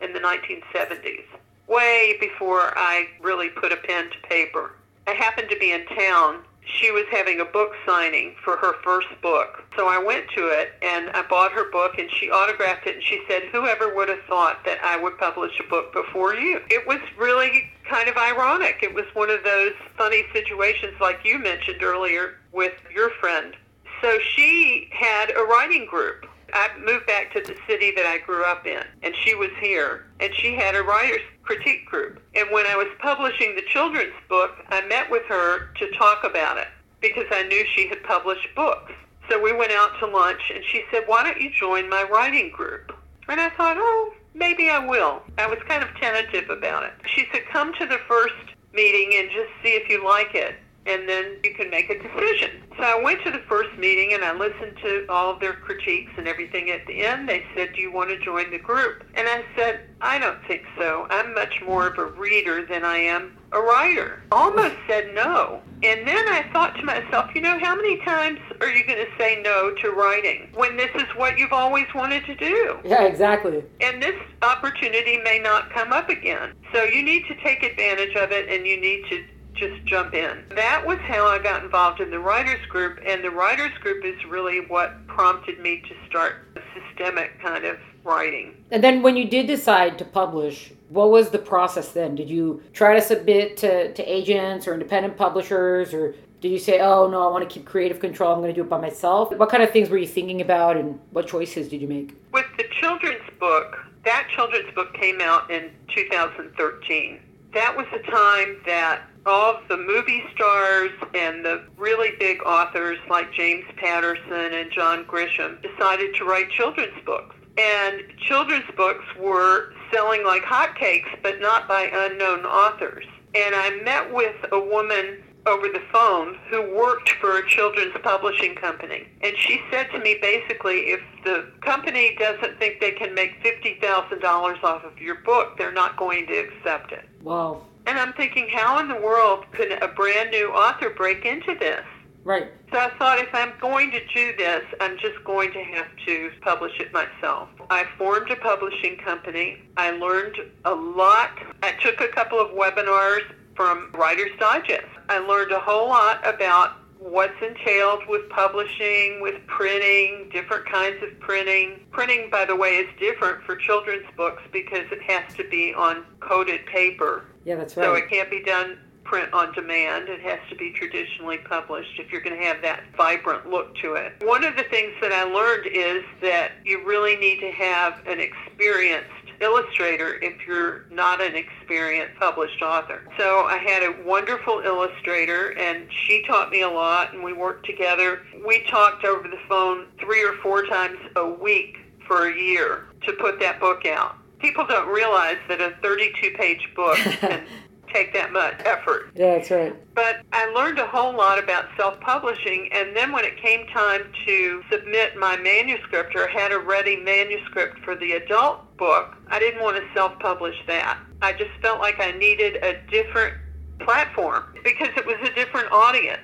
in 0.00 0.12
the 0.12 0.20
1970s, 0.20 1.24
way 1.66 2.16
before 2.20 2.76
I 2.76 3.08
really 3.20 3.48
put 3.48 3.72
a 3.72 3.76
pen 3.76 4.10
to 4.10 4.28
paper. 4.28 4.72
I 5.06 5.12
happened 5.12 5.48
to 5.50 5.58
be 5.58 5.72
in 5.72 5.86
town 5.86 6.42
she 6.66 6.90
was 6.90 7.04
having 7.10 7.40
a 7.40 7.44
book 7.44 7.72
signing 7.86 8.34
for 8.44 8.56
her 8.56 8.74
first 8.82 9.08
book. 9.22 9.64
So 9.76 9.88
I 9.88 9.98
went 9.98 10.28
to 10.36 10.48
it 10.48 10.72
and 10.82 11.10
I 11.10 11.22
bought 11.28 11.52
her 11.52 11.70
book 11.70 11.98
and 11.98 12.10
she 12.10 12.30
autographed 12.30 12.86
it 12.86 12.96
and 12.96 13.04
she 13.04 13.22
said, 13.28 13.44
whoever 13.52 13.94
would 13.94 14.08
have 14.08 14.22
thought 14.28 14.64
that 14.64 14.78
I 14.82 15.00
would 15.00 15.16
publish 15.18 15.52
a 15.60 15.68
book 15.68 15.92
before 15.92 16.34
you? 16.34 16.60
It 16.70 16.86
was 16.86 17.00
really 17.16 17.70
kind 17.88 18.08
of 18.08 18.16
ironic. 18.16 18.78
It 18.82 18.94
was 18.94 19.04
one 19.14 19.30
of 19.30 19.44
those 19.44 19.72
funny 19.96 20.24
situations 20.32 20.94
like 21.00 21.20
you 21.24 21.38
mentioned 21.38 21.82
earlier 21.82 22.38
with 22.52 22.74
your 22.92 23.10
friend. 23.20 23.54
So 24.02 24.18
she 24.34 24.88
had 24.92 25.30
a 25.30 25.44
writing 25.44 25.86
group. 25.86 26.26
I 26.52 26.68
moved 26.78 27.06
back 27.06 27.32
to 27.32 27.40
the 27.40 27.56
city 27.66 27.92
that 27.96 28.06
I 28.06 28.18
grew 28.18 28.44
up 28.44 28.66
in, 28.66 28.82
and 29.02 29.14
she 29.16 29.34
was 29.34 29.50
here, 29.60 30.06
and 30.20 30.32
she 30.34 30.54
had 30.54 30.76
a 30.76 30.82
writer's 30.82 31.20
critique 31.46 31.86
group. 31.86 32.20
And 32.34 32.50
when 32.50 32.66
I 32.66 32.76
was 32.76 32.88
publishing 32.98 33.54
the 33.54 33.62
children's 33.62 34.14
book, 34.28 34.52
I 34.68 34.86
met 34.86 35.10
with 35.10 35.22
her 35.28 35.72
to 35.78 35.90
talk 35.92 36.24
about 36.24 36.58
it 36.58 36.68
because 37.00 37.26
I 37.30 37.44
knew 37.44 37.64
she 37.74 37.88
had 37.88 38.02
published 38.02 38.48
books. 38.54 38.92
So 39.30 39.40
we 39.40 39.52
went 39.52 39.72
out 39.72 39.98
to 40.00 40.06
lunch 40.06 40.52
and 40.54 40.62
she 40.64 40.84
said, 40.90 41.04
why 41.06 41.22
don't 41.22 41.40
you 41.40 41.50
join 41.50 41.88
my 41.88 42.04
writing 42.04 42.50
group? 42.50 42.92
And 43.28 43.40
I 43.40 43.48
thought, 43.50 43.76
oh, 43.78 44.14
maybe 44.34 44.68
I 44.70 44.84
will. 44.84 45.22
I 45.38 45.46
was 45.46 45.58
kind 45.68 45.82
of 45.82 45.88
tentative 45.96 46.50
about 46.50 46.84
it. 46.84 46.92
She 47.06 47.26
said, 47.32 47.42
come 47.50 47.72
to 47.74 47.86
the 47.86 47.98
first 48.06 48.34
meeting 48.72 49.12
and 49.18 49.30
just 49.30 49.50
see 49.62 49.70
if 49.70 49.88
you 49.88 50.04
like 50.04 50.34
it 50.34 50.54
and 50.86 51.08
then 51.08 51.36
you 51.44 51.54
can 51.54 51.70
make 51.70 51.90
a 51.90 51.98
decision. 51.98 52.62
So 52.76 52.82
I 52.82 53.00
went 53.02 53.22
to 53.24 53.30
the 53.30 53.42
first 53.48 53.76
meeting 53.78 54.12
and 54.14 54.24
I 54.24 54.32
listened 54.32 54.76
to 54.82 55.06
all 55.08 55.32
of 55.32 55.40
their 55.40 55.54
critiques 55.54 56.12
and 56.16 56.28
everything. 56.28 56.70
At 56.70 56.86
the 56.86 57.04
end, 57.04 57.28
they 57.28 57.44
said, 57.54 57.74
do 57.74 57.80
you 57.80 57.90
want 57.90 58.10
to 58.10 58.18
join 58.18 58.50
the 58.50 58.58
group? 58.58 59.04
And 59.14 59.26
I 59.28 59.44
said, 59.56 59.80
I 60.00 60.18
don't 60.18 60.38
think 60.46 60.62
so. 60.78 61.06
I'm 61.10 61.34
much 61.34 61.62
more 61.66 61.88
of 61.88 61.98
a 61.98 62.04
reader 62.04 62.66
than 62.66 62.84
I 62.84 62.98
am 62.98 63.36
a 63.52 63.60
writer. 63.60 64.22
Almost 64.30 64.74
said 64.86 65.14
no. 65.14 65.62
And 65.82 66.06
then 66.06 66.28
I 66.28 66.48
thought 66.52 66.74
to 66.76 66.82
myself, 66.84 67.30
you 67.34 67.40
know, 67.40 67.58
how 67.58 67.74
many 67.74 67.98
times 67.98 68.40
are 68.60 68.68
you 68.68 68.86
going 68.86 68.98
to 68.98 69.10
say 69.18 69.40
no 69.42 69.74
to 69.82 69.90
writing 69.90 70.50
when 70.54 70.76
this 70.76 70.90
is 70.94 71.06
what 71.16 71.38
you've 71.38 71.52
always 71.52 71.86
wanted 71.94 72.24
to 72.26 72.34
do? 72.34 72.78
Yeah, 72.84 73.04
exactly. 73.04 73.62
And 73.80 74.02
this 74.02 74.16
opportunity 74.42 75.18
may 75.18 75.38
not 75.38 75.70
come 75.70 75.92
up 75.92 76.08
again. 76.08 76.54
So 76.72 76.82
you 76.84 77.02
need 77.02 77.24
to 77.28 77.34
take 77.42 77.62
advantage 77.62 78.16
of 78.16 78.32
it 78.32 78.48
and 78.48 78.66
you 78.66 78.80
need 78.80 79.04
to 79.10 79.24
just 79.56 79.84
jump 79.84 80.14
in. 80.14 80.44
That 80.54 80.86
was 80.86 80.98
how 81.00 81.26
I 81.26 81.38
got 81.38 81.64
involved 81.64 82.00
in 82.00 82.10
the 82.10 82.18
writers 82.18 82.64
group, 82.68 82.98
and 83.06 83.22
the 83.24 83.30
writers 83.30 83.76
group 83.80 84.04
is 84.04 84.22
really 84.26 84.60
what 84.66 85.06
prompted 85.06 85.60
me 85.60 85.82
to 85.88 85.94
start 86.08 86.46
a 86.56 86.60
systemic 86.74 87.40
kind 87.40 87.64
of 87.64 87.78
writing. 88.04 88.54
And 88.70 88.82
then 88.82 89.02
when 89.02 89.16
you 89.16 89.28
did 89.28 89.46
decide 89.46 89.98
to 89.98 90.04
publish, 90.04 90.72
what 90.88 91.10
was 91.10 91.30
the 91.30 91.38
process 91.38 91.92
then? 91.92 92.14
Did 92.14 92.30
you 92.30 92.62
try 92.72 92.94
to 92.94 93.02
submit 93.02 93.56
to, 93.58 93.92
to 93.92 94.02
agents 94.04 94.68
or 94.68 94.74
independent 94.74 95.16
publishers, 95.16 95.92
or 95.92 96.14
did 96.40 96.52
you 96.52 96.58
say, 96.58 96.80
oh 96.80 97.08
no, 97.08 97.26
I 97.26 97.30
want 97.30 97.48
to 97.48 97.52
keep 97.52 97.66
creative 97.66 97.98
control, 97.98 98.32
I'm 98.32 98.40
going 98.40 98.54
to 98.54 98.54
do 98.54 98.62
it 98.62 98.70
by 98.70 98.80
myself? 98.80 99.32
What 99.36 99.48
kind 99.48 99.62
of 99.62 99.70
things 99.70 99.90
were 99.90 99.98
you 99.98 100.06
thinking 100.06 100.40
about, 100.40 100.76
and 100.76 101.00
what 101.10 101.26
choices 101.26 101.68
did 101.68 101.80
you 101.80 101.88
make? 101.88 102.14
With 102.32 102.46
the 102.56 102.64
children's 102.80 103.28
book, 103.40 103.78
that 104.04 104.28
children's 104.34 104.72
book 104.74 104.94
came 104.94 105.20
out 105.20 105.50
in 105.50 105.70
2013. 105.94 107.20
That 107.56 107.74
was 107.74 107.86
the 107.90 108.00
time 108.10 108.58
that 108.66 109.04
all 109.24 109.54
of 109.54 109.66
the 109.68 109.78
movie 109.78 110.22
stars 110.34 110.90
and 111.14 111.42
the 111.42 111.64
really 111.78 112.10
big 112.20 112.42
authors 112.42 112.98
like 113.08 113.32
James 113.32 113.64
Patterson 113.76 114.52
and 114.52 114.70
John 114.70 115.06
Grisham 115.06 115.62
decided 115.62 116.14
to 116.16 116.26
write 116.26 116.50
children's 116.50 117.02
books. 117.06 117.34
And 117.56 118.02
children's 118.18 118.70
books 118.76 119.06
were 119.18 119.72
selling 119.90 120.22
like 120.22 120.42
hotcakes, 120.42 121.08
but 121.22 121.40
not 121.40 121.66
by 121.66 121.90
unknown 121.90 122.44
authors. 122.44 123.06
And 123.34 123.54
I 123.54 123.80
met 123.82 124.12
with 124.12 124.36
a 124.52 124.60
woman 124.60 125.24
over 125.46 125.68
the 125.68 125.82
phone 125.92 126.36
who 126.50 126.74
worked 126.74 127.10
for 127.20 127.38
a 127.38 127.48
children's 127.48 127.94
publishing 128.02 128.54
company. 128.54 129.06
And 129.22 129.36
she 129.38 129.60
said 129.70 129.90
to 129.92 129.98
me 130.00 130.18
basically, 130.20 130.90
if 130.90 131.00
the 131.24 131.46
company 131.60 132.16
doesn't 132.18 132.58
think 132.58 132.80
they 132.80 132.92
can 132.92 133.14
make 133.14 133.42
$50,000 133.42 134.64
off 134.64 134.84
of 134.84 134.98
your 135.00 135.16
book, 135.16 135.56
they're 135.56 135.72
not 135.72 135.96
going 135.96 136.26
to 136.26 136.38
accept 136.38 136.92
it. 136.92 137.08
Wow. 137.22 137.62
And 137.86 137.98
I'm 137.98 138.12
thinking, 138.14 138.48
how 138.52 138.80
in 138.80 138.88
the 138.88 138.96
world 138.96 139.44
could 139.52 139.70
a 139.70 139.88
brand 139.88 140.30
new 140.30 140.48
author 140.48 140.90
break 140.90 141.24
into 141.24 141.54
this? 141.54 141.84
Right. 142.24 142.50
So 142.72 142.78
I 142.78 142.90
thought 142.98 143.20
if 143.20 143.32
I'm 143.32 143.52
going 143.60 143.92
to 143.92 144.00
do 144.12 144.36
this, 144.36 144.64
I'm 144.80 144.98
just 144.98 145.22
going 145.24 145.52
to 145.52 145.62
have 145.62 145.86
to 146.06 146.32
publish 146.40 146.72
it 146.80 146.92
myself. 146.92 147.48
I 147.70 147.84
formed 147.96 148.28
a 148.32 148.36
publishing 148.36 148.96
company. 148.96 149.62
I 149.76 149.92
learned 149.92 150.36
a 150.64 150.74
lot. 150.74 151.30
I 151.62 151.72
took 151.80 152.00
a 152.00 152.08
couple 152.08 152.40
of 152.40 152.50
webinars 152.50 153.22
from 153.56 153.90
Writer's 153.94 154.38
Digest. 154.38 154.86
I 155.08 155.18
learned 155.18 155.52
a 155.52 155.60
whole 155.60 155.88
lot 155.88 156.26
about 156.26 156.76
what's 156.98 157.40
entailed 157.42 158.06
with 158.08 158.28
publishing, 158.30 159.20
with 159.20 159.44
printing, 159.46 160.28
different 160.32 160.66
kinds 160.66 161.02
of 161.02 161.18
printing. 161.20 161.80
Printing, 161.90 162.30
by 162.30 162.44
the 162.44 162.56
way, 162.56 162.76
is 162.76 162.88
different 162.98 163.42
for 163.44 163.56
children's 163.56 164.06
books 164.16 164.42
because 164.52 164.86
it 164.90 165.02
has 165.02 165.34
to 165.34 165.48
be 165.48 165.74
on 165.74 166.04
coated 166.20 166.64
paper 166.66 167.24
yeah, 167.46 167.54
that's 167.54 167.76
right. 167.76 167.84
So 167.84 167.94
it 167.94 168.10
can't 168.10 168.28
be 168.28 168.42
done 168.42 168.76
print 169.04 169.32
on 169.32 169.52
demand. 169.52 170.08
It 170.08 170.20
has 170.20 170.40
to 170.50 170.56
be 170.56 170.72
traditionally 170.72 171.38
published 171.38 172.00
if 172.00 172.10
you're 172.10 172.20
going 172.20 172.36
to 172.36 172.44
have 172.44 172.60
that 172.62 172.82
vibrant 172.96 173.48
look 173.48 173.76
to 173.76 173.94
it. 173.94 174.14
One 174.24 174.42
of 174.42 174.56
the 174.56 174.64
things 174.64 174.92
that 175.00 175.12
I 175.12 175.22
learned 175.22 175.68
is 175.72 176.02
that 176.22 176.52
you 176.64 176.84
really 176.84 177.14
need 177.14 177.38
to 177.38 177.52
have 177.52 178.04
an 178.06 178.18
experienced 178.18 179.15
illustrator 179.40 180.16
if 180.22 180.46
you're 180.46 180.84
not 180.90 181.20
an 181.20 181.34
experienced 181.34 182.18
published 182.18 182.62
author. 182.62 183.02
So 183.18 183.44
I 183.44 183.58
had 183.58 183.82
a 183.82 184.02
wonderful 184.04 184.60
illustrator 184.64 185.52
and 185.58 185.86
she 186.06 186.22
taught 186.26 186.50
me 186.50 186.62
a 186.62 186.68
lot 186.68 187.12
and 187.12 187.22
we 187.22 187.32
worked 187.32 187.66
together. 187.66 188.22
We 188.46 188.64
talked 188.70 189.04
over 189.04 189.28
the 189.28 189.38
phone 189.48 189.86
three 190.00 190.24
or 190.24 190.34
four 190.42 190.66
times 190.66 190.98
a 191.16 191.28
week 191.28 191.76
for 192.06 192.28
a 192.28 192.34
year 192.34 192.86
to 193.02 193.12
put 193.14 193.40
that 193.40 193.60
book 193.60 193.84
out 193.84 194.16
people 194.38 194.66
don't 194.66 194.88
realize 194.88 195.38
that 195.48 195.60
a 195.60 195.74
32 195.82 196.32
page 196.36 196.68
book 196.74 196.96
can 196.96 197.44
take 197.92 198.12
that 198.14 198.32
much 198.32 198.54
effort. 198.64 199.10
Yeah, 199.14 199.36
that's 199.36 199.50
right. 199.50 199.94
But 199.94 200.20
I 200.32 200.46
learned 200.52 200.78
a 200.78 200.86
whole 200.86 201.16
lot 201.16 201.42
about 201.42 201.66
self 201.76 201.98
publishing, 202.00 202.68
and 202.72 202.96
then 202.96 203.12
when 203.12 203.24
it 203.24 203.36
came 203.40 203.66
time 203.68 204.02
to 204.26 204.62
submit 204.70 205.16
my 205.16 205.36
manuscript 205.36 206.14
or 206.14 206.28
had 206.28 206.52
a 206.52 206.58
ready 206.58 206.96
manuscript 206.96 207.78
for 207.80 207.96
the 207.96 208.12
adult 208.12 208.76
book, 208.76 209.16
I 209.28 209.38
didn't 209.38 209.62
want 209.62 209.76
to 209.76 209.84
self 209.94 210.18
publish 210.18 210.56
that. 210.66 210.98
I 211.22 211.32
just 211.32 211.50
felt 211.62 211.80
like 211.80 212.00
I 212.00 212.12
needed 212.12 212.56
a 212.62 212.80
different 212.90 213.34
platform 213.80 214.44
because 214.64 214.88
it 214.96 215.06
was 215.06 215.16
a 215.22 215.34
different 215.34 215.70
audience. 215.72 216.20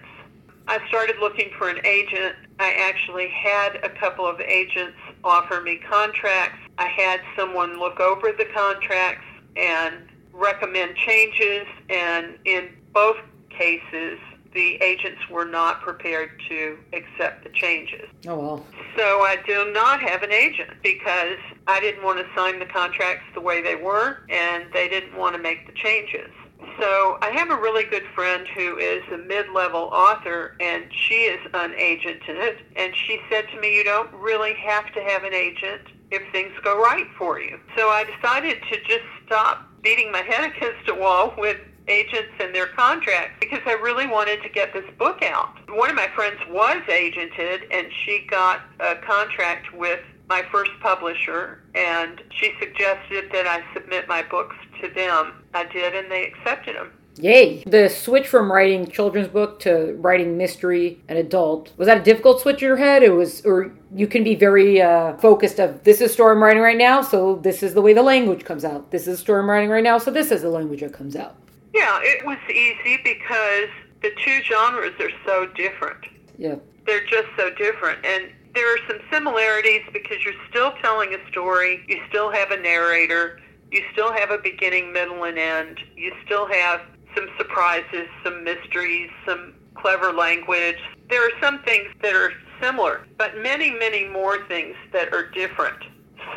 I 0.69 0.87
started 0.89 1.17
looking 1.21 1.51
for 1.59 1.69
an 1.69 1.85
agent. 1.85 2.37
I 2.59 2.73
actually 2.75 3.29
had 3.29 3.77
a 3.83 3.89
couple 3.89 4.27
of 4.27 4.41
agents 4.41 4.97
offer 5.25 5.61
me 5.61 5.81
contracts. 5.89 6.59
I 6.79 6.87
had 6.87 7.21
someone 7.37 7.79
look 7.79 8.01
over 8.01 8.33
the 8.33 8.47
contracts 8.55 9.25
and 9.57 10.09
recommend 10.33 10.97
changes, 10.97 11.67
and 11.89 12.39
in 12.45 12.71
both 12.93 13.19
cases, 13.51 14.19
the 14.55 14.77
agents 14.83 15.21
were 15.31 15.47
not 15.47 15.81
prepared 15.81 16.31
to 16.49 16.79
accept 16.93 17.43
the 17.43 17.51
changes. 17.51 18.07
Oh, 18.27 18.39
well. 18.39 18.67
So 18.97 19.23
I 19.23 19.39
do 19.47 19.73
not 19.73 20.01
have 20.03 20.23
an 20.23 20.33
agent 20.33 20.71
because 20.83 21.39
I 21.67 21.81
didn't 21.81 22.05
want 22.05 22.19
to 22.19 22.27
sign 22.35 22.59
the 22.59 22.67
contracts 22.67 23.25
the 23.33 23.41
way 23.41 23.63
they 23.63 23.77
were, 23.77 24.19
and 24.29 24.67
they 24.75 24.89
didn't 24.89 25.17
want 25.17 25.35
to 25.37 25.41
make 25.41 25.67
the 25.67 25.73
changes. 25.73 26.31
So 26.79 27.19
I 27.23 27.31
have 27.31 27.51
a 27.51 27.57
really 27.57 27.85
good 27.85 28.05
friend 28.15 28.47
who 28.47 28.77
is 28.77 29.03
a 29.13 29.19
mid-level 29.19 29.81
author, 29.81 30.55
and 30.61 30.85
she 30.93 31.25
is 31.25 31.41
unagented. 31.53 32.59
And 32.77 32.95
she 32.95 33.21
said 33.31 33.49
to 33.53 33.61
me, 33.61 33.75
"You 33.77 33.85
don't 33.85 34.13
really 34.13 34.55
have 34.55 34.93
to 34.93 35.03
have 35.03 35.25
an 35.25 35.35
agent 35.35 35.83
if 36.11 36.23
things 36.31 36.53
go 36.63 36.79
right 36.81 37.07
for 37.19 37.41
you." 37.41 37.59
So 37.77 37.89
I 37.89 38.05
decided 38.05 38.63
to 38.71 38.81
just 38.83 39.05
stop 39.33 39.67
beating 39.83 40.13
my 40.13 40.21
head 40.21 40.45
against 40.45 40.87
a 40.91 40.95
wall 40.95 41.33
with 41.39 41.57
agents 41.89 42.33
and 42.39 42.55
their 42.55 42.67
contracts 42.67 43.35
because 43.41 43.61
I 43.65 43.73
really 43.73 44.07
wanted 44.07 44.43
to 44.43 44.51
get 44.51 44.75
this 44.75 44.85
book 44.99 45.23
out. 45.23 45.57
One 45.71 45.89
of 45.89 45.97
my 45.97 46.09
friends 46.15 46.39
was 46.51 46.83
agented 46.87 47.63
and 47.71 47.87
she 48.05 48.27
got 48.29 48.61
a 48.79 48.97
contract 48.97 49.73
with 49.73 50.01
my 50.29 50.43
first 50.53 50.71
publisher 50.83 51.63
and 51.75 52.23
she 52.31 52.53
suggested 52.61 53.33
that 53.33 53.47
I 53.47 53.65
submit 53.73 54.07
my 54.07 54.23
books 54.23 54.55
to 54.83 54.89
them. 54.89 55.43
I 55.55 55.65
did 55.65 55.95
and 55.95 56.11
they 56.11 56.27
accepted 56.27 56.77
them. 56.77 56.93
Yay! 57.17 57.63
The 57.65 57.89
switch 57.89 58.27
from 58.27 58.51
writing 58.51 58.87
children's 58.87 59.29
book 59.29 59.61
to 59.61 59.95
writing 59.99 60.39
mystery 60.39 61.01
and 61.09 61.19
adult 61.19 61.73
was 61.77 61.87
that 61.87 61.99
a 61.99 62.03
difficult 62.03 62.41
switch 62.41 62.63
in 62.63 62.69
your 62.69 62.77
head? 62.77 63.03
It 63.03 63.11
was, 63.11 63.45
or 63.45 63.73
you 63.95 64.07
can 64.07 64.25
be 64.25 64.35
very 64.35 64.81
uh, 64.81 65.17
focused 65.19 65.61
of 65.61 65.85
this 65.85 66.01
is 66.01 66.13
story 66.13 66.35
I'm 66.35 66.43
writing 66.43 66.63
right 66.63 66.79
now, 66.79 67.03
so 67.03 67.37
this 67.37 67.63
is 67.63 67.75
the 67.75 67.83
way 67.83 67.93
the 67.93 68.03
language 68.03 68.45
comes 68.45 68.65
out. 68.65 68.91
This 68.91 69.07
is 69.07 69.19
story 69.19 69.41
I'm 69.41 69.51
writing 69.51 69.69
right 69.69 69.85
now, 69.85 69.99
so 69.99 70.11
this 70.11 70.31
is 70.31 70.43
the 70.43 70.49
language 70.49 70.81
that 70.81 70.93
comes 70.93 71.17
out. 71.17 71.37
Yeah, 71.75 72.01
it 72.03 72.25
was 72.25 72.39
easy 72.51 72.99
because 73.05 73.69
the 74.03 74.11
two 74.25 74.43
genres 74.45 74.93
are 75.01 75.11
so 75.25 75.47
different. 75.55 76.05
Yeah, 76.39 76.57
They're 76.87 77.07
just 77.07 77.29
so 77.37 77.51
different. 77.51 78.05
And 78.05 78.31
there 78.55 78.75
are 78.75 78.79
some 78.89 78.99
similarities 79.11 79.83
because 79.93 80.19
you're 80.25 80.35
still 80.51 80.73
telling 80.83 81.15
a 81.15 81.29
story, 81.31 81.85
you 81.89 82.01
still 82.09 82.31
have 82.31 82.51
a 82.51 82.57
narrator, 82.59 83.41
you 83.71 83.83
still 83.93 84.13
have 84.13 84.31
a 84.31 84.39
beginning, 84.39 84.93
middle, 84.93 85.25
and 85.25 85.39
end, 85.39 85.81
you 85.97 86.13
still 86.27 86.47
have 86.47 86.83
some 87.15 87.29
surprises, 87.39 88.09
some 88.25 88.45
mysteries, 88.45 89.11
some 89.27 89.55
clever 89.75 90.13
language. 90.13 90.79
There 91.09 91.25
are 91.25 91.41
some 91.41 91.63
things 91.63 91.89
that 92.03 92.15
are 92.15 92.33
similar, 92.61 93.07
but 93.19 93.37
many, 93.39 93.71
many 93.71 94.09
more 94.09 94.47
things 94.47 94.77
that 94.93 95.13
are 95.13 95.29
different. 95.31 95.79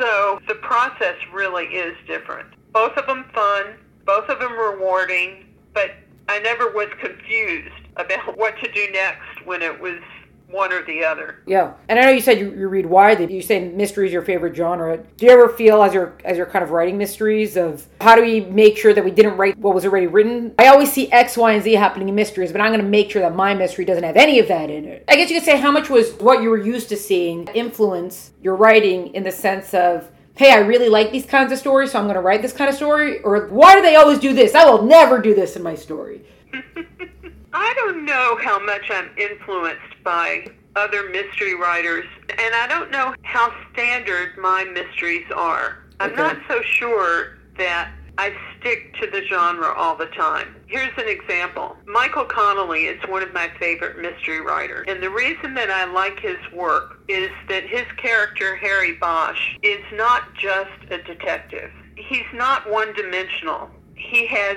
So 0.00 0.40
the 0.48 0.56
process 0.56 1.16
really 1.32 1.66
is 1.66 1.96
different. 2.06 2.48
Both 2.72 2.96
of 2.96 3.06
them 3.06 3.24
fun, 3.32 3.76
both 4.04 4.28
of 4.28 4.40
them 4.40 4.52
rewarding, 4.52 5.46
but 5.72 5.92
I 6.28 6.40
never 6.40 6.70
was 6.70 6.88
confused 7.00 7.74
about 7.96 8.36
what 8.36 8.54
to 8.62 8.72
do 8.72 8.90
next 8.92 9.44
when 9.44 9.62
it 9.62 9.80
was 9.80 10.00
one 10.48 10.72
or 10.72 10.84
the 10.84 11.04
other. 11.04 11.40
yeah. 11.46 11.74
And 11.88 11.98
I 11.98 12.02
know 12.02 12.10
you 12.10 12.20
said 12.20 12.38
you, 12.38 12.52
you 12.52 12.68
read 12.68 12.86
widely. 12.86 13.32
You 13.34 13.42
say 13.42 13.68
mystery 13.68 14.06
is 14.06 14.12
your 14.12 14.22
favorite 14.22 14.54
genre. 14.54 14.98
Do 15.16 15.26
you 15.26 15.32
ever 15.32 15.48
feel 15.48 15.82
as 15.82 15.92
you're 15.92 16.14
as 16.24 16.36
you're 16.36 16.46
kind 16.46 16.62
of 16.62 16.70
writing 16.70 16.96
mysteries 16.96 17.56
of 17.56 17.86
how 18.00 18.14
do 18.14 18.22
we 18.22 18.40
make 18.40 18.76
sure 18.76 18.94
that 18.94 19.04
we 19.04 19.10
didn't 19.10 19.36
write 19.36 19.58
what 19.58 19.74
was 19.74 19.84
already 19.84 20.06
written? 20.06 20.54
I 20.58 20.68
always 20.68 20.92
see 20.92 21.10
X, 21.10 21.36
Y, 21.36 21.52
and 21.52 21.62
Z 21.62 21.72
happening 21.74 22.08
in 22.08 22.14
mysteries, 22.14 22.52
but 22.52 22.60
I'm 22.60 22.68
going 22.68 22.80
to 22.80 22.86
make 22.86 23.10
sure 23.10 23.22
that 23.22 23.34
my 23.34 23.54
mystery 23.54 23.84
doesn't 23.84 24.04
have 24.04 24.16
any 24.16 24.38
of 24.38 24.48
that 24.48 24.70
in 24.70 24.84
it. 24.84 25.04
I 25.08 25.16
guess 25.16 25.30
you 25.30 25.36
could 25.36 25.44
say 25.44 25.58
how 25.58 25.72
much 25.72 25.90
was 25.90 26.12
what 26.14 26.42
you 26.42 26.50
were 26.50 26.62
used 26.62 26.88
to 26.90 26.96
seeing 26.96 27.48
influence 27.48 28.32
your 28.42 28.54
writing 28.56 29.14
in 29.14 29.24
the 29.24 29.32
sense 29.32 29.74
of 29.74 30.10
hey, 30.36 30.52
I 30.52 30.58
really 30.58 30.90
like 30.90 31.12
these 31.12 31.24
kinds 31.24 31.50
of 31.50 31.58
stories, 31.58 31.92
so 31.92 31.98
I'm 31.98 32.04
going 32.04 32.14
to 32.14 32.20
write 32.20 32.42
this 32.42 32.52
kind 32.52 32.68
of 32.68 32.76
story? 32.76 33.20
Or 33.20 33.46
why 33.48 33.74
do 33.74 33.80
they 33.80 33.96
always 33.96 34.18
do 34.18 34.34
this? 34.34 34.54
I 34.54 34.66
will 34.66 34.82
never 34.82 35.18
do 35.18 35.34
this 35.34 35.56
in 35.56 35.62
my 35.62 35.74
story. 35.74 36.26
I 37.54 37.72
don't 37.74 38.04
know 38.04 38.38
how 38.42 38.58
much 38.58 38.90
I'm 38.90 39.10
influenced 39.16 39.95
by 40.06 40.46
other 40.76 41.10
mystery 41.10 41.54
writers, 41.56 42.04
and 42.30 42.54
I 42.54 42.66
don't 42.68 42.92
know 42.92 43.12
how 43.22 43.52
standard 43.72 44.38
my 44.38 44.62
mysteries 44.64 45.26
are. 45.34 45.78
I'm 45.98 46.12
Okay. 46.12 46.22
not 46.22 46.36
so 46.48 46.62
sure 46.62 47.38
that 47.58 47.90
I 48.18 48.32
stick 48.58 48.94
to 49.00 49.10
the 49.10 49.22
genre 49.26 49.74
all 49.74 49.96
the 49.96 50.06
time. 50.06 50.54
Here's 50.68 50.96
an 50.96 51.08
example. 51.08 51.76
Michael 51.86 52.24
Connelly 52.24 52.84
is 52.86 53.02
one 53.08 53.22
of 53.22 53.34
my 53.34 53.50
favorite 53.58 53.98
mystery 53.98 54.40
writers, 54.40 54.86
and 54.88 55.02
the 55.02 55.10
reason 55.10 55.54
that 55.54 55.70
I 55.70 55.84
like 55.86 56.20
his 56.20 56.38
work 56.54 57.00
is 57.08 57.30
that 57.48 57.64
his 57.66 57.84
character, 57.96 58.54
Harry 58.56 58.92
Bosch, 58.92 59.56
is 59.62 59.82
not 59.92 60.34
just 60.34 60.70
a 60.90 60.98
detective. 61.02 61.70
He's 61.96 62.30
not 62.32 62.70
one-dimensional. 62.70 63.70
He 63.96 64.26
has 64.26 64.56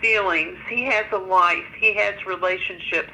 feelings. 0.00 0.56
He 0.70 0.84
has 0.84 1.04
a 1.12 1.18
life. 1.18 1.66
He 1.78 1.94
has 1.96 2.14
relationships. 2.24 3.12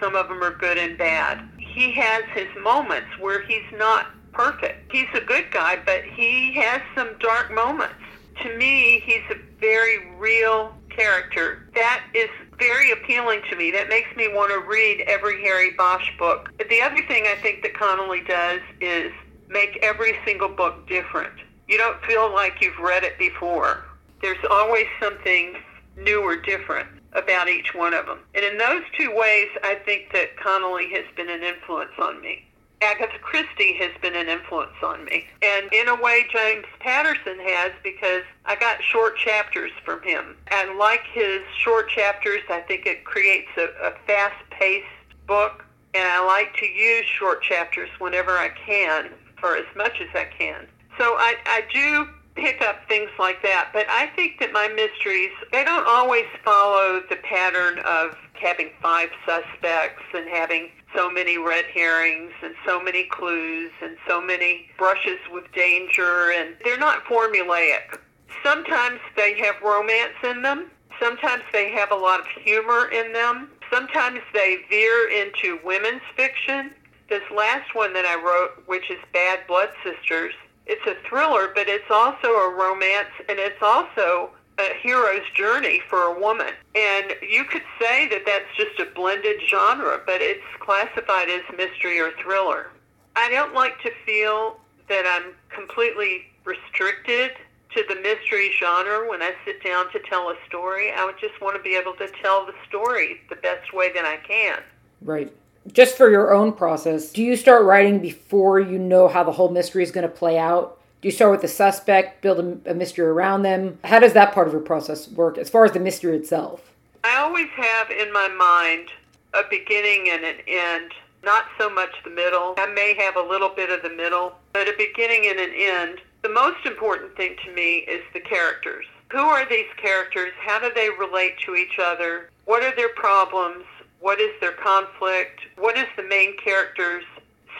Some 0.00 0.14
of 0.14 0.28
them 0.28 0.42
are 0.42 0.54
good 0.54 0.78
and 0.78 0.96
bad. 0.96 1.48
He 1.58 1.92
has 1.92 2.24
his 2.34 2.48
moments 2.62 3.08
where 3.18 3.42
he's 3.42 3.64
not 3.76 4.06
perfect. 4.32 4.92
He's 4.92 5.08
a 5.14 5.20
good 5.20 5.50
guy, 5.50 5.78
but 5.84 6.04
he 6.04 6.52
has 6.54 6.80
some 6.94 7.18
dark 7.18 7.52
moments. 7.52 7.94
To 8.42 8.56
me, 8.56 9.02
he's 9.04 9.22
a 9.30 9.38
very 9.60 10.12
real 10.14 10.72
character. 10.90 11.68
That 11.74 12.04
is 12.14 12.28
very 12.58 12.92
appealing 12.92 13.42
to 13.50 13.56
me. 13.56 13.70
That 13.70 13.88
makes 13.88 14.14
me 14.16 14.28
want 14.28 14.52
to 14.52 14.68
read 14.68 15.02
every 15.06 15.42
Harry 15.42 15.72
Bosch 15.72 16.08
book. 16.18 16.50
The 16.68 16.80
other 16.80 17.02
thing 17.06 17.24
I 17.26 17.36
think 17.42 17.62
that 17.62 17.74
Connelly 17.74 18.22
does 18.26 18.60
is 18.80 19.12
make 19.48 19.78
every 19.82 20.16
single 20.24 20.48
book 20.48 20.86
different. 20.88 21.32
You 21.66 21.78
don't 21.78 22.00
feel 22.04 22.32
like 22.32 22.60
you've 22.60 22.78
read 22.78 23.04
it 23.04 23.18
before. 23.18 23.84
There's 24.22 24.44
always 24.50 24.86
something 25.00 25.56
new 25.96 26.22
or 26.22 26.36
different 26.36 26.88
about 27.18 27.48
each 27.48 27.74
one 27.74 27.94
of 27.94 28.06
them. 28.06 28.20
And 28.34 28.44
in 28.44 28.58
those 28.58 28.82
two 28.96 29.14
ways, 29.14 29.48
I 29.62 29.74
think 29.84 30.12
that 30.12 30.36
Connelly 30.36 30.88
has 30.92 31.04
been 31.16 31.28
an 31.28 31.42
influence 31.42 31.92
on 32.00 32.20
me. 32.20 32.44
Agatha 32.80 33.18
Christie 33.20 33.74
has 33.74 33.90
been 34.00 34.14
an 34.14 34.28
influence 34.28 34.76
on 34.84 35.04
me. 35.04 35.26
And 35.42 35.72
in 35.72 35.88
a 35.88 36.00
way, 36.00 36.26
James 36.32 36.64
Patterson 36.78 37.38
has 37.40 37.72
because 37.82 38.22
I 38.44 38.54
got 38.54 38.82
short 38.82 39.16
chapters 39.16 39.72
from 39.84 40.00
him. 40.02 40.36
And 40.46 40.78
like 40.78 41.02
his 41.12 41.40
short 41.58 41.90
chapters, 41.90 42.42
I 42.48 42.60
think 42.60 42.86
it 42.86 43.04
creates 43.04 43.48
a, 43.56 43.68
a 43.82 43.94
fast-paced 44.06 44.86
book. 45.26 45.64
And 45.94 46.06
I 46.06 46.24
like 46.24 46.54
to 46.58 46.66
use 46.66 47.04
short 47.06 47.42
chapters 47.42 47.88
whenever 47.98 48.32
I 48.32 48.50
can, 48.50 49.10
or 49.42 49.56
as 49.56 49.66
much 49.76 50.00
as 50.00 50.08
I 50.14 50.26
can. 50.26 50.68
So 50.98 51.14
I, 51.14 51.34
I 51.46 51.62
do 51.72 52.08
pick 52.38 52.62
up 52.62 52.86
things 52.88 53.10
like 53.18 53.42
that. 53.42 53.70
But 53.72 53.86
I 53.88 54.06
think 54.14 54.38
that 54.40 54.52
my 54.52 54.68
mysteries, 54.68 55.30
they 55.52 55.64
don't 55.64 55.86
always 55.86 56.26
follow 56.44 57.02
the 57.08 57.16
pattern 57.16 57.80
of 57.80 58.16
having 58.34 58.70
five 58.80 59.10
suspects 59.26 60.02
and 60.14 60.28
having 60.28 60.70
so 60.94 61.10
many 61.10 61.36
red 61.36 61.64
herrings 61.66 62.32
and 62.42 62.54
so 62.64 62.82
many 62.82 63.04
clues 63.04 63.70
and 63.82 63.96
so 64.06 64.20
many 64.20 64.70
brushes 64.78 65.18
with 65.30 65.44
danger 65.52 66.32
and 66.32 66.54
they're 66.64 66.78
not 66.78 67.04
formulaic. 67.04 67.98
Sometimes 68.42 69.00
they 69.16 69.36
have 69.38 69.56
romance 69.62 70.14
in 70.22 70.42
them. 70.42 70.70
Sometimes 71.00 71.42
they 71.52 71.70
have 71.70 71.90
a 71.90 71.96
lot 71.96 72.20
of 72.20 72.26
humor 72.26 72.88
in 72.88 73.12
them. 73.12 73.50
Sometimes 73.70 74.20
they 74.32 74.58
veer 74.70 75.08
into 75.10 75.58
women's 75.64 76.02
fiction. 76.16 76.70
This 77.08 77.22
last 77.34 77.74
one 77.74 77.92
that 77.94 78.04
I 78.04 78.16
wrote, 78.16 78.66
which 78.66 78.90
is 78.90 78.98
Bad 79.12 79.40
Blood 79.46 79.70
Sisters, 79.84 80.34
it's 80.68 80.86
a 80.86 80.94
thriller, 81.08 81.50
but 81.54 81.68
it's 81.68 81.90
also 81.90 82.28
a 82.28 82.54
romance 82.54 83.08
and 83.28 83.38
it's 83.38 83.62
also 83.62 84.30
a 84.58 84.74
hero's 84.82 85.28
journey 85.34 85.80
for 85.88 86.02
a 86.02 86.20
woman. 86.20 86.52
And 86.74 87.14
you 87.22 87.44
could 87.44 87.62
say 87.80 88.08
that 88.08 88.22
that's 88.26 88.54
just 88.56 88.78
a 88.80 88.92
blended 88.94 89.40
genre, 89.48 90.00
but 90.04 90.20
it's 90.20 90.44
classified 90.60 91.28
as 91.30 91.42
mystery 91.56 91.98
or 92.00 92.12
thriller. 92.22 92.70
I 93.16 93.30
don't 93.30 93.54
like 93.54 93.80
to 93.82 93.90
feel 94.04 94.58
that 94.88 95.04
I'm 95.06 95.34
completely 95.54 96.24
restricted 96.44 97.32
to 97.74 97.84
the 97.88 97.96
mystery 97.96 98.50
genre 98.58 99.08
when 99.08 99.22
I 99.22 99.32
sit 99.44 99.62
down 99.62 99.90
to 99.92 100.00
tell 100.00 100.30
a 100.30 100.34
story. 100.46 100.92
I 100.92 101.04
would 101.04 101.18
just 101.20 101.40
want 101.40 101.56
to 101.56 101.62
be 101.62 101.76
able 101.76 101.94
to 101.94 102.08
tell 102.22 102.46
the 102.46 102.54
story 102.68 103.20
the 103.28 103.36
best 103.36 103.72
way 103.72 103.92
that 103.92 104.04
I 104.04 104.16
can. 104.26 104.62
Right. 105.02 105.32
Just 105.72 105.96
for 105.96 106.10
your 106.10 106.32
own 106.32 106.52
process, 106.52 107.10
do 107.10 107.22
you 107.22 107.36
start 107.36 107.64
writing 107.64 107.98
before 107.98 108.58
you 108.58 108.78
know 108.78 109.08
how 109.08 109.22
the 109.22 109.32
whole 109.32 109.50
mystery 109.50 109.82
is 109.82 109.90
going 109.90 110.06
to 110.06 110.12
play 110.12 110.38
out? 110.38 110.78
Do 111.02 111.08
you 111.08 111.12
start 111.12 111.30
with 111.30 111.42
the 111.42 111.48
suspect, 111.48 112.22
build 112.22 112.38
a, 112.38 112.70
a 112.70 112.74
mystery 112.74 113.06
around 113.06 113.42
them? 113.42 113.78
How 113.84 113.98
does 113.98 114.14
that 114.14 114.32
part 114.32 114.46
of 114.46 114.52
your 114.52 114.62
process 114.62 115.08
work 115.08 115.36
as 115.36 115.50
far 115.50 115.64
as 115.64 115.72
the 115.72 115.80
mystery 115.80 116.16
itself? 116.16 116.72
I 117.04 117.16
always 117.18 117.48
have 117.50 117.90
in 117.90 118.12
my 118.12 118.28
mind 118.28 118.88
a 119.34 119.42
beginning 119.50 120.08
and 120.10 120.24
an 120.24 120.36
end, 120.46 120.92
not 121.22 121.44
so 121.58 121.68
much 121.68 121.90
the 122.02 122.10
middle. 122.10 122.54
I 122.56 122.66
may 122.66 122.94
have 122.98 123.16
a 123.16 123.28
little 123.28 123.50
bit 123.50 123.70
of 123.70 123.82
the 123.82 123.94
middle, 123.94 124.34
but 124.52 124.68
a 124.68 124.74
beginning 124.78 125.26
and 125.28 125.38
an 125.38 125.52
end. 125.54 126.00
The 126.22 126.30
most 126.30 126.64
important 126.66 127.14
thing 127.16 127.36
to 127.44 127.52
me 127.52 127.78
is 127.88 128.02
the 128.14 128.20
characters. 128.20 128.86
Who 129.12 129.18
are 129.18 129.48
these 129.48 129.68
characters? 129.76 130.32
How 130.40 130.58
do 130.58 130.70
they 130.74 130.88
relate 130.98 131.38
to 131.44 131.56
each 131.56 131.78
other? 131.78 132.30
What 132.46 132.62
are 132.62 132.74
their 132.74 132.90
problems? 132.90 133.64
What 134.00 134.20
is 134.20 134.30
their 134.40 134.52
conflict? 134.52 135.40
What 135.56 135.76
is 135.76 135.86
the 135.96 136.02
main 136.04 136.36
character's 136.36 137.04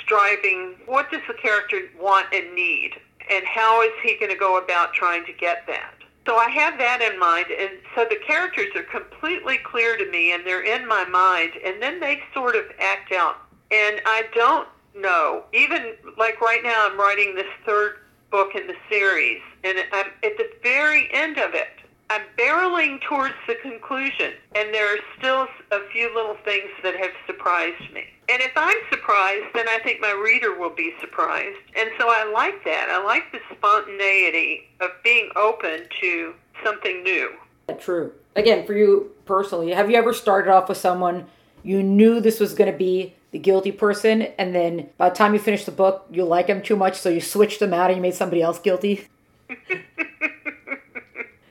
striving? 0.01 0.77
What 0.87 1.11
does 1.11 1.23
the 1.27 1.35
character 1.35 1.81
want 2.01 2.27
and 2.33 2.55
need? 2.55 2.93
And 3.31 3.45
how 3.45 3.83
is 3.83 3.93
he 4.03 4.17
going 4.19 4.33
to 4.33 4.39
go 4.39 4.59
about 4.59 4.95
trying 4.95 5.25
to 5.27 5.33
get 5.33 5.67
that? 5.67 5.95
So 6.27 6.37
I 6.37 6.51
have 6.51 6.79
that 6.79 7.01
in 7.01 7.19
mind, 7.19 7.47
and 7.59 7.71
so 7.95 8.05
the 8.05 8.19
characters 8.27 8.69
are 8.77 8.83
completely 8.83 9.59
clear 9.65 9.97
to 9.97 10.11
me, 10.11 10.33
and 10.33 10.47
they're 10.47 10.63
in 10.63 10.87
my 10.87 11.05
mind, 11.07 11.53
and 11.65 11.83
then 11.83 12.01
they 12.01 12.21
sort 12.35 12.55
of 12.55 12.65
act 12.79 13.13
out. 13.13 13.37
And 13.71 14.01
I 14.05 14.25
don't 14.35 14.69
know, 14.95 15.45
even 15.55 15.95
like 16.19 16.41
right 16.41 16.63
now, 16.63 16.87
I'm 16.87 16.99
writing 16.99 17.35
this 17.35 17.47
third 17.65 17.97
book 18.31 18.55
in 18.55 18.67
the 18.67 18.75
series, 18.91 19.41
and 19.65 19.79
I'm 19.91 20.07
at 20.23 20.37
the 20.37 20.51
very 20.63 21.09
end 21.13 21.39
of 21.39 21.55
it. 21.55 21.78
I'm 22.11 22.23
barreling 22.39 23.03
towards 23.03 23.35
the 23.47 23.55
conclusion, 23.57 24.33
and 24.55 24.73
there 24.73 24.95
are 24.95 24.99
still 25.19 25.47
a 25.73 25.81
few 25.93 26.15
little 26.15 26.37
things 26.45 26.71
that 26.83 26.97
have 26.97 27.11
surprised 27.27 27.93
me. 27.93 28.05
And 28.31 28.41
if 28.41 28.53
I'm 28.57 28.79
surprised, 28.91 29.47
then 29.55 29.69
I 29.69 29.79
think 29.83 30.01
my 30.01 30.13
reader 30.13 30.59
will 30.59 30.75
be 30.75 30.95
surprised. 31.01 31.59
And 31.77 31.91
so 31.99 32.07
I 32.09 32.31
like 32.33 32.65
that. 32.65 32.89
I 32.91 33.05
like 33.05 33.31
the 33.33 33.41
spontaneity 33.55 34.69
of 34.81 34.91
being 35.05 35.31
open 35.37 35.83
to 36.01 36.35
something 36.65 37.03
new. 37.03 37.31
True. 37.79 38.13
Again, 38.37 38.67
for 38.67 38.73
you 38.73 39.13
personally, 39.27 39.73
have 39.73 39.91
you 39.91 39.97
ever 39.97 40.15
started 40.15 40.51
off 40.51 40.69
with 40.69 40.79
someone 40.79 41.27
you 41.63 41.83
knew 41.83 42.21
this 42.21 42.41
was 42.41 42.55
going 42.55 42.71
to 42.71 42.77
be 42.77 43.15
the 43.33 43.39
guilty 43.39 43.73
person, 43.73 44.23
and 44.23 44.55
then 44.55 44.89
by 44.97 45.11
the 45.11 45.15
time 45.15 45.35
you 45.35 45.41
finish 45.41 45.67
the 45.67 45.73
book, 45.73 46.07
you 46.11 46.25
like 46.25 46.47
them 46.47 46.63
too 46.63 46.77
much, 46.77 46.99
so 46.99 47.11
you 47.11 47.21
switched 47.21 47.61
them 47.61 47.75
out 47.75 47.91
and 47.91 47.97
you 47.99 48.03
made 48.03 48.15
somebody 48.15 48.41
else 48.41 48.59
guilty? 48.59 49.07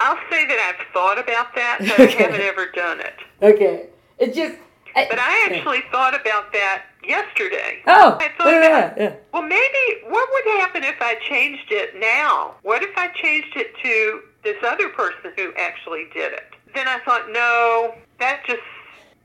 I'll 0.07 0.29
say 0.29 0.45
that 0.47 0.57
I've 0.57 0.93
thought 0.93 1.19
about 1.19 1.53
that, 1.55 1.79
but 1.79 1.99
I 1.99 2.05
haven't 2.05 2.39
ever 2.39 2.67
done 2.67 3.01
it. 3.01 3.15
Okay. 3.41 3.87
It 4.19 4.33
just. 4.33 4.57
I, 4.95 5.05
But 5.09 5.19
I 5.19 5.49
actually 5.51 5.81
thought 5.91 6.19
about 6.19 6.53
that 6.53 6.83
yesterday. 7.03 7.83
Oh, 7.85 8.17
I 8.21 8.29
thought 8.37 8.47
at 8.47 8.65
about, 8.65 8.95
that. 8.95 8.97
Yeah. 8.97 9.15
well, 9.33 9.41
maybe 9.41 10.07
what 10.07 10.29
would 10.31 10.59
happen 10.61 10.85
if 10.85 10.95
I 11.01 11.15
changed 11.15 11.71
it 11.71 11.99
now? 11.99 12.55
What 12.63 12.83
if 12.83 12.97
I 12.97 13.09
changed 13.09 13.57
it 13.57 13.75
to 13.83 14.21
this 14.45 14.55
other 14.63 14.87
person 14.87 15.33
who 15.35 15.51
actually 15.57 16.05
did 16.13 16.31
it? 16.31 16.53
Then 16.73 16.87
I 16.87 16.99
thought, 16.99 17.29
no, 17.29 17.93
that 18.21 18.43
just 18.47 18.61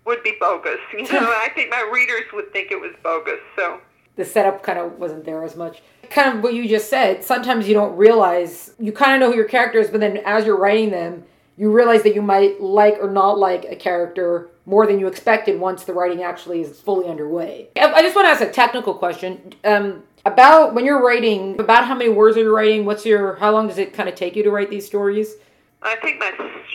would 0.05 0.23
be 0.25 0.35
bogus. 0.41 0.81
You 0.93 1.05
know, 1.05 1.33
I 1.39 1.49
think 1.55 1.71
my 1.71 1.89
readers 1.93 2.25
would 2.33 2.53
think 2.53 2.73
it 2.73 2.81
was 2.81 2.93
bogus. 3.05 3.41
So 3.55 3.81
the 4.17 4.25
setup 4.25 4.65
kind 4.65 4.81
of 4.81 4.99
wasn't 4.99 5.25
there 5.25 5.45
as 5.45 5.55
much. 5.55 5.81
Kind 6.13 6.37
of 6.37 6.43
what 6.43 6.53
you 6.55 6.69
just 6.69 6.91
said. 6.91 7.25
Sometimes 7.25 7.67
you 7.67 7.75
don't 7.75 7.97
realize 7.97 8.75
you 8.79 8.93
kind 8.93 9.15
of 9.15 9.21
know 9.21 9.31
who 9.31 9.37
your 9.37 9.49
character 9.49 9.79
is, 9.79 9.89
but 9.89 10.01
then 10.01 10.19
as 10.19 10.45
you're 10.45 10.59
writing 10.59 10.91
them, 10.91 11.25
you 11.57 11.71
realize 11.73 12.03
that 12.03 12.15
you 12.15 12.23
might 12.23 12.61
like 12.61 12.97
or 13.01 13.11
not 13.11 13.39
like 13.39 13.65
a 13.65 13.77
character 13.77 14.49
more 14.67 14.87
than 14.87 14.99
you 14.99 15.07
expected 15.07 15.59
once 15.59 15.85
the 15.85 15.93
writing 15.93 16.23
actually 16.23 16.61
is 16.61 16.81
fully 16.81 17.09
underway. 17.09 17.69
I 17.77 18.03
just 18.03 18.15
want 18.15 18.27
to 18.27 18.31
ask 18.31 18.41
a 18.43 18.51
technical 18.51 18.95
question. 18.95 19.55
Um, 19.65 20.03
about 20.25 20.75
when 20.75 20.85
you're 20.85 21.03
writing, 21.05 21.59
about 21.59 21.87
how 21.87 21.95
many 21.95 22.11
words 22.11 22.37
are 22.37 22.41
you 22.43 22.55
writing? 22.55 22.85
What's 22.85 23.05
your 23.05 23.37
how 23.37 23.51
long 23.51 23.67
does 23.67 23.79
it 23.79 23.93
kind 23.93 24.09
of 24.09 24.15
take 24.15 24.37
you 24.37 24.43
to 24.45 24.51
write 24.51 24.71
these 24.71 24.87
stories? 24.87 25.35
I 25.83 25.97
think 25.97 26.21
my 26.21 26.31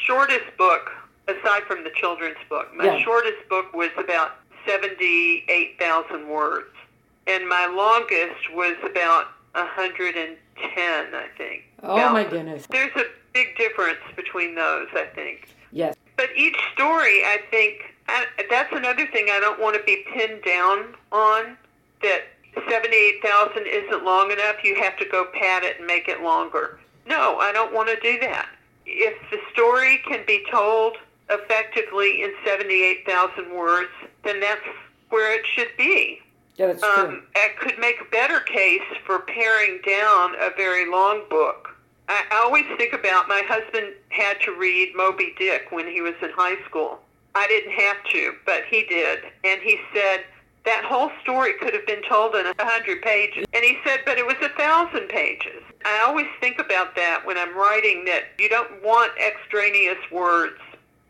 shortest 0.06 0.46
book, 0.58 0.90
aside 1.28 1.64
from 1.64 1.84
the 1.84 1.92
children's 1.92 2.38
book, 2.50 2.74
my 2.76 2.86
Yeah. 2.86 3.04
shortest 3.04 3.48
book 3.50 3.74
was 3.74 3.90
about 3.98 4.32
78,000 4.66 6.28
words. 6.28 6.68
And 7.28 7.48
my 7.48 7.68
longest 7.68 8.54
was 8.54 8.76
about 8.90 9.28
110, 9.54 10.38
I 10.76 11.28
think. 11.38 11.64
Oh 11.84 12.12
my 12.12 12.24
goodness. 12.24 12.66
There's 12.70 12.96
a 12.96 13.06
big 13.34 13.58
difference 13.58 14.00
between 14.16 14.56
those, 14.56 14.88
I 14.94 15.06
think. 15.14 15.50
Yes. 15.72 15.96
But 16.16 16.30
each 16.36 16.58
story, 16.74 17.24
I 17.24 17.40
think, 17.52 17.94
I, 18.08 18.26
that's 18.50 18.74
another 18.74 19.06
thing 19.08 19.28
I 19.30 19.40
don't 19.40 19.60
want 19.60 19.76
to 19.76 19.84
be 19.84 20.06
pinned 20.14 20.42
down 20.44 20.96
on, 21.12 21.58
that 22.02 22.24
78,000 22.70 23.68
isn't 23.68 24.04
long 24.04 24.32
enough, 24.32 24.64
you 24.64 24.76
have 24.76 24.98
to 24.98 25.06
go 25.06 25.26
pad 25.34 25.64
it 25.64 25.78
and 25.78 25.86
make 25.86 26.08
it 26.08 26.22
longer. 26.22 26.80
No, 27.06 27.38
I 27.38 27.52
don't 27.52 27.74
want 27.74 27.90
to 27.90 28.00
do 28.00 28.20
that. 28.20 28.50
If 28.86 29.16
the 29.30 29.38
story 29.52 30.02
can 30.08 30.24
be 30.26 30.44
told 30.50 30.98
effectively 31.30 32.24
in 32.24 32.34
78,000 32.46 33.54
words, 33.54 33.90
then 34.24 34.40
that's 34.40 34.66
where 35.10 35.38
it 35.38 35.46
should 35.46 35.76
be. 35.78 36.22
Yeah, 36.58 36.68
that's 36.68 36.82
true. 36.82 37.06
Um, 37.06 37.24
I 37.36 37.50
could 37.60 37.78
make 37.80 38.02
a 38.02 38.10
better 38.12 38.40
case 38.42 38.82
for 39.06 39.20
paring 39.20 39.80
down 39.86 40.36
a 40.42 40.50
very 40.58 40.90
long 40.90 41.24
book. 41.30 41.70
I, 42.10 42.24
I 42.32 42.38
always 42.38 42.66
think 42.78 42.94
about 42.94 43.28
my 43.28 43.44
husband 43.48 43.94
had 44.10 44.42
to 44.42 44.52
read 44.52 44.96
Moby 44.96 45.36
Dick 45.38 45.68
when 45.72 45.88
he 45.88 46.02
was 46.02 46.16
in 46.22 46.32
high 46.32 46.64
school. 46.66 47.00
I 47.36 47.46
didn't 47.48 47.74
have 47.74 48.04
to, 48.12 48.34
but 48.46 48.64
he 48.70 48.84
did. 48.86 49.20
And 49.44 49.62
he 49.62 49.78
said 49.94 50.24
that 50.66 50.84
whole 50.84 51.12
story 51.22 51.54
could 51.62 51.74
have 51.74 51.86
been 51.86 52.02
told 52.10 52.36
in 52.36 52.46
a 52.48 52.54
hundred 52.58 53.02
pages. 53.04 53.46
And 53.54 53.64
he 53.64 53.78
said, 53.86 54.00
but 54.06 54.18
it 54.18 54.26
was 54.26 54.36
a 54.42 54.50
thousand 54.58 55.10
pages. 55.10 55.62
I 55.86 56.04
always 56.08 56.26
think 56.42 56.60
about 56.60 56.96
that 56.96 57.22
when 57.24 57.38
I'm 57.38 57.56
writing 57.56 58.04
that 58.06 58.24
you 58.40 58.50
don't 58.50 58.84
want 58.84 59.12
extraneous 59.18 60.00
words 60.12 60.60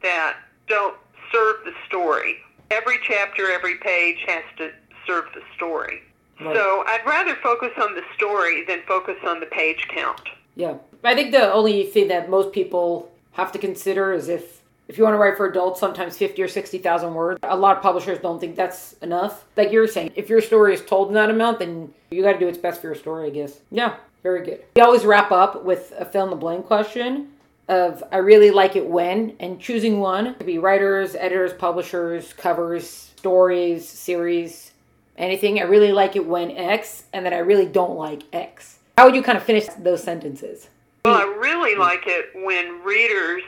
that 0.04 0.38
don't 0.68 0.98
serve 1.32 1.64
the 1.64 1.74
story. 1.88 2.38
Every 2.70 3.00
chapter, 3.08 3.50
every 3.50 3.76
page 3.76 4.18
has 4.28 4.44
to 4.58 4.72
serve 5.08 5.26
the 5.34 5.42
story. 5.56 6.02
Right. 6.40 6.56
So 6.56 6.84
I'd 6.86 7.02
rather 7.06 7.36
focus 7.42 7.72
on 7.82 7.96
the 7.96 8.04
story 8.16 8.64
than 8.66 8.82
focus 8.88 9.18
on 9.26 9.40
the 9.40 9.48
page 9.48 9.88
count. 9.90 10.22
Yeah. 10.56 10.76
I 11.04 11.16
think 11.16 11.32
the 11.32 11.52
only 11.52 11.86
thing 11.86 12.10
that 12.10 12.30
most 12.30 12.52
people 12.52 13.12
have 13.32 13.52
to 13.54 13.60
consider 13.60 14.14
is 14.14 14.30
if 14.30 14.58
if 14.88 14.98
you 14.98 15.04
want 15.04 15.14
to 15.16 15.18
write 15.18 15.36
for 15.36 15.46
adults, 15.46 15.80
sometimes 15.80 16.18
50 16.18 16.42
or 16.42 16.48
60,000 16.48 17.14
words. 17.14 17.40
A 17.44 17.58
lot 17.58 17.76
of 17.76 17.84
publishers 17.84 18.20
don't 18.20 18.40
think 18.40 18.56
that's 18.56 18.94
enough. 19.02 19.46
Like 19.58 19.72
you're 19.72 19.88
saying, 19.88 20.12
if 20.16 20.30
your 20.30 20.42
story 20.42 20.74
is 20.74 20.84
told 20.84 21.10
in 21.10 21.14
that 21.16 21.30
amount, 21.30 21.60
then 21.60 21.94
you 22.10 22.24
got 22.24 22.34
to 22.34 22.40
do 22.40 22.46
what's 22.46 22.58
best 22.58 22.82
for 22.82 22.88
your 22.88 22.96
story, 22.96 23.28
I 23.28 23.30
guess. 23.30 23.60
Yeah, 23.70 23.98
very 24.24 24.46
good. 24.46 24.64
We 24.76 24.82
always 24.82 25.04
wrap 25.04 25.32
up 25.32 25.64
with 25.66 25.94
a 25.98 26.06
fill 26.06 26.24
in 26.26 26.30
the 26.30 26.36
blank 26.36 26.66
question 26.66 27.34
of 27.68 28.02
I 28.14 28.18
really 28.18 28.50
like 28.50 28.78
it 28.78 28.88
when, 28.88 29.36
and 29.42 29.60
choosing 29.60 30.00
one. 30.00 30.28
It 30.28 30.38
could 30.38 30.48
be 30.48 30.58
writers, 30.58 31.16
editors, 31.16 31.52
publishers, 31.52 32.32
covers, 32.32 32.90
stories, 32.90 33.88
series, 33.88 34.72
anything. 35.18 35.60
I 35.60 35.64
really 35.64 35.92
like 35.92 36.16
it 36.16 36.26
when 36.26 36.52
X, 36.52 37.04
and 37.14 37.26
then 37.26 37.34
I 37.34 37.40
really 37.40 37.66
don't 37.66 37.98
like 37.98 38.24
X. 38.34 38.80
How 38.98 39.06
would 39.06 39.16
you 39.16 39.24
kind 39.24 39.38
of 39.38 39.44
finish 39.44 39.66
those 39.78 40.04
sentences? 40.04 40.70
Well, 41.06 41.16
I 41.16 41.24
really 41.40 41.76
like 41.76 42.04
it 42.06 42.30
when 42.34 42.84
readers 42.84 43.44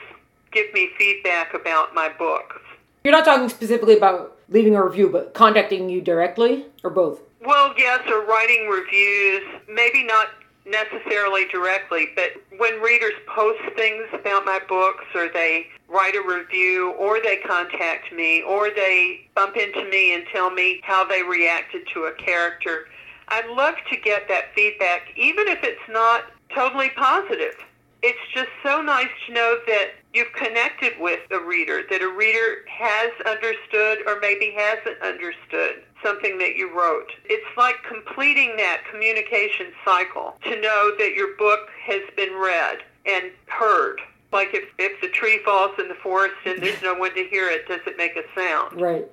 give 0.52 0.72
me 0.74 0.90
feedback 0.98 1.54
about 1.54 1.94
my 1.94 2.10
books. 2.10 2.58
You're 3.04 3.14
not 3.14 3.26
talking 3.26 3.50
specifically 3.50 3.98
about 3.98 4.38
leaving 4.50 4.76
a 4.76 4.84
review, 4.84 5.10
but 5.10 5.34
contacting 5.34 5.90
you 5.90 6.02
directly, 6.02 6.66
or 6.84 6.90
both? 6.90 7.20
Well, 7.42 7.74
yes, 7.78 8.02
or 8.08 8.26
writing 8.26 8.68
reviews, 8.68 9.44
maybe 9.68 10.04
not 10.04 10.28
necessarily 10.70 11.46
directly, 11.46 12.10
but 12.16 12.32
when 12.58 12.82
readers 12.82 13.14
post 13.28 13.60
things 13.76 14.06
about 14.14 14.46
my 14.46 14.60
books 14.68 15.06
or 15.16 15.30
they 15.34 15.68
write 15.88 16.16
a 16.16 16.22
review 16.22 16.92
or 16.92 17.20
they 17.22 17.38
contact 17.38 18.14
me 18.14 18.42
or 18.44 18.70
they 18.70 19.28
bump 19.36 19.58
into 19.58 19.84
me 19.90 20.14
and 20.14 20.24
tell 20.32 20.50
me 20.52 20.82
how 20.84 21.04
they 21.06 21.24
reacted 21.24 21.82
to 21.94 22.06
a 22.06 22.14
character, 22.14 22.88
I'd 23.30 23.50
love 23.50 23.76
to 23.92 23.98
get 23.98 24.28
that 24.28 24.54
feedback, 24.56 25.08
even 25.16 25.48
if 25.48 25.64
it's 25.64 25.90
not 25.90 26.26
totally 26.54 26.90
positive. 26.96 27.56
It's 28.02 28.20
just 28.34 28.50
so 28.64 28.82
nice 28.82 29.10
to 29.28 29.34
know 29.34 29.58
that 29.68 29.92
you've 30.14 30.34
connected 30.34 30.94
with 31.00 31.20
a 31.32 31.40
reader, 31.40 31.84
that 31.90 32.02
a 32.02 32.08
reader 32.08 32.66
has 32.68 33.12
understood 33.26 34.00
or 34.08 34.20
maybe 34.20 34.56
hasn't 34.58 35.02
understood 35.02 35.84
something 36.04 36.38
that 36.40 36.56
you 36.56 36.76
wrote. 36.76 37.12
It's 37.26 37.58
like 37.58 37.76
completing 37.88 38.56
that 38.58 38.84
communication 38.90 39.68
cycle 39.86 40.36
to 40.44 40.62
know 40.62 40.94
that 40.98 41.14
your 41.16 41.36
book 41.38 41.70
has 41.86 42.02
been 42.16 42.34
read 42.34 42.80
and 43.06 43.32
heard. 43.48 44.00
Like 44.32 44.54
if, 44.54 44.70
if 44.78 45.00
the 45.02 45.10
tree 45.10 45.40
falls 45.44 45.72
in 45.80 45.88
the 45.88 45.96
forest 45.96 46.36
and 46.46 46.62
there's 46.62 46.82
no 46.82 46.94
one 46.94 47.14
to 47.16 47.24
hear 47.26 47.50
it, 47.50 47.68
does 47.68 47.82
it 47.86 47.98
make 47.98 48.16
a 48.16 48.24
sound? 48.36 48.80
Right. 48.80 49.06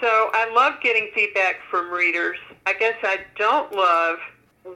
So 0.00 0.30
I 0.32 0.52
love 0.54 0.80
getting 0.82 1.10
feedback 1.14 1.56
from 1.70 1.90
readers. 1.92 2.38
I 2.66 2.72
guess 2.72 2.96
I 3.02 3.20
don't 3.36 3.72
love 3.72 4.18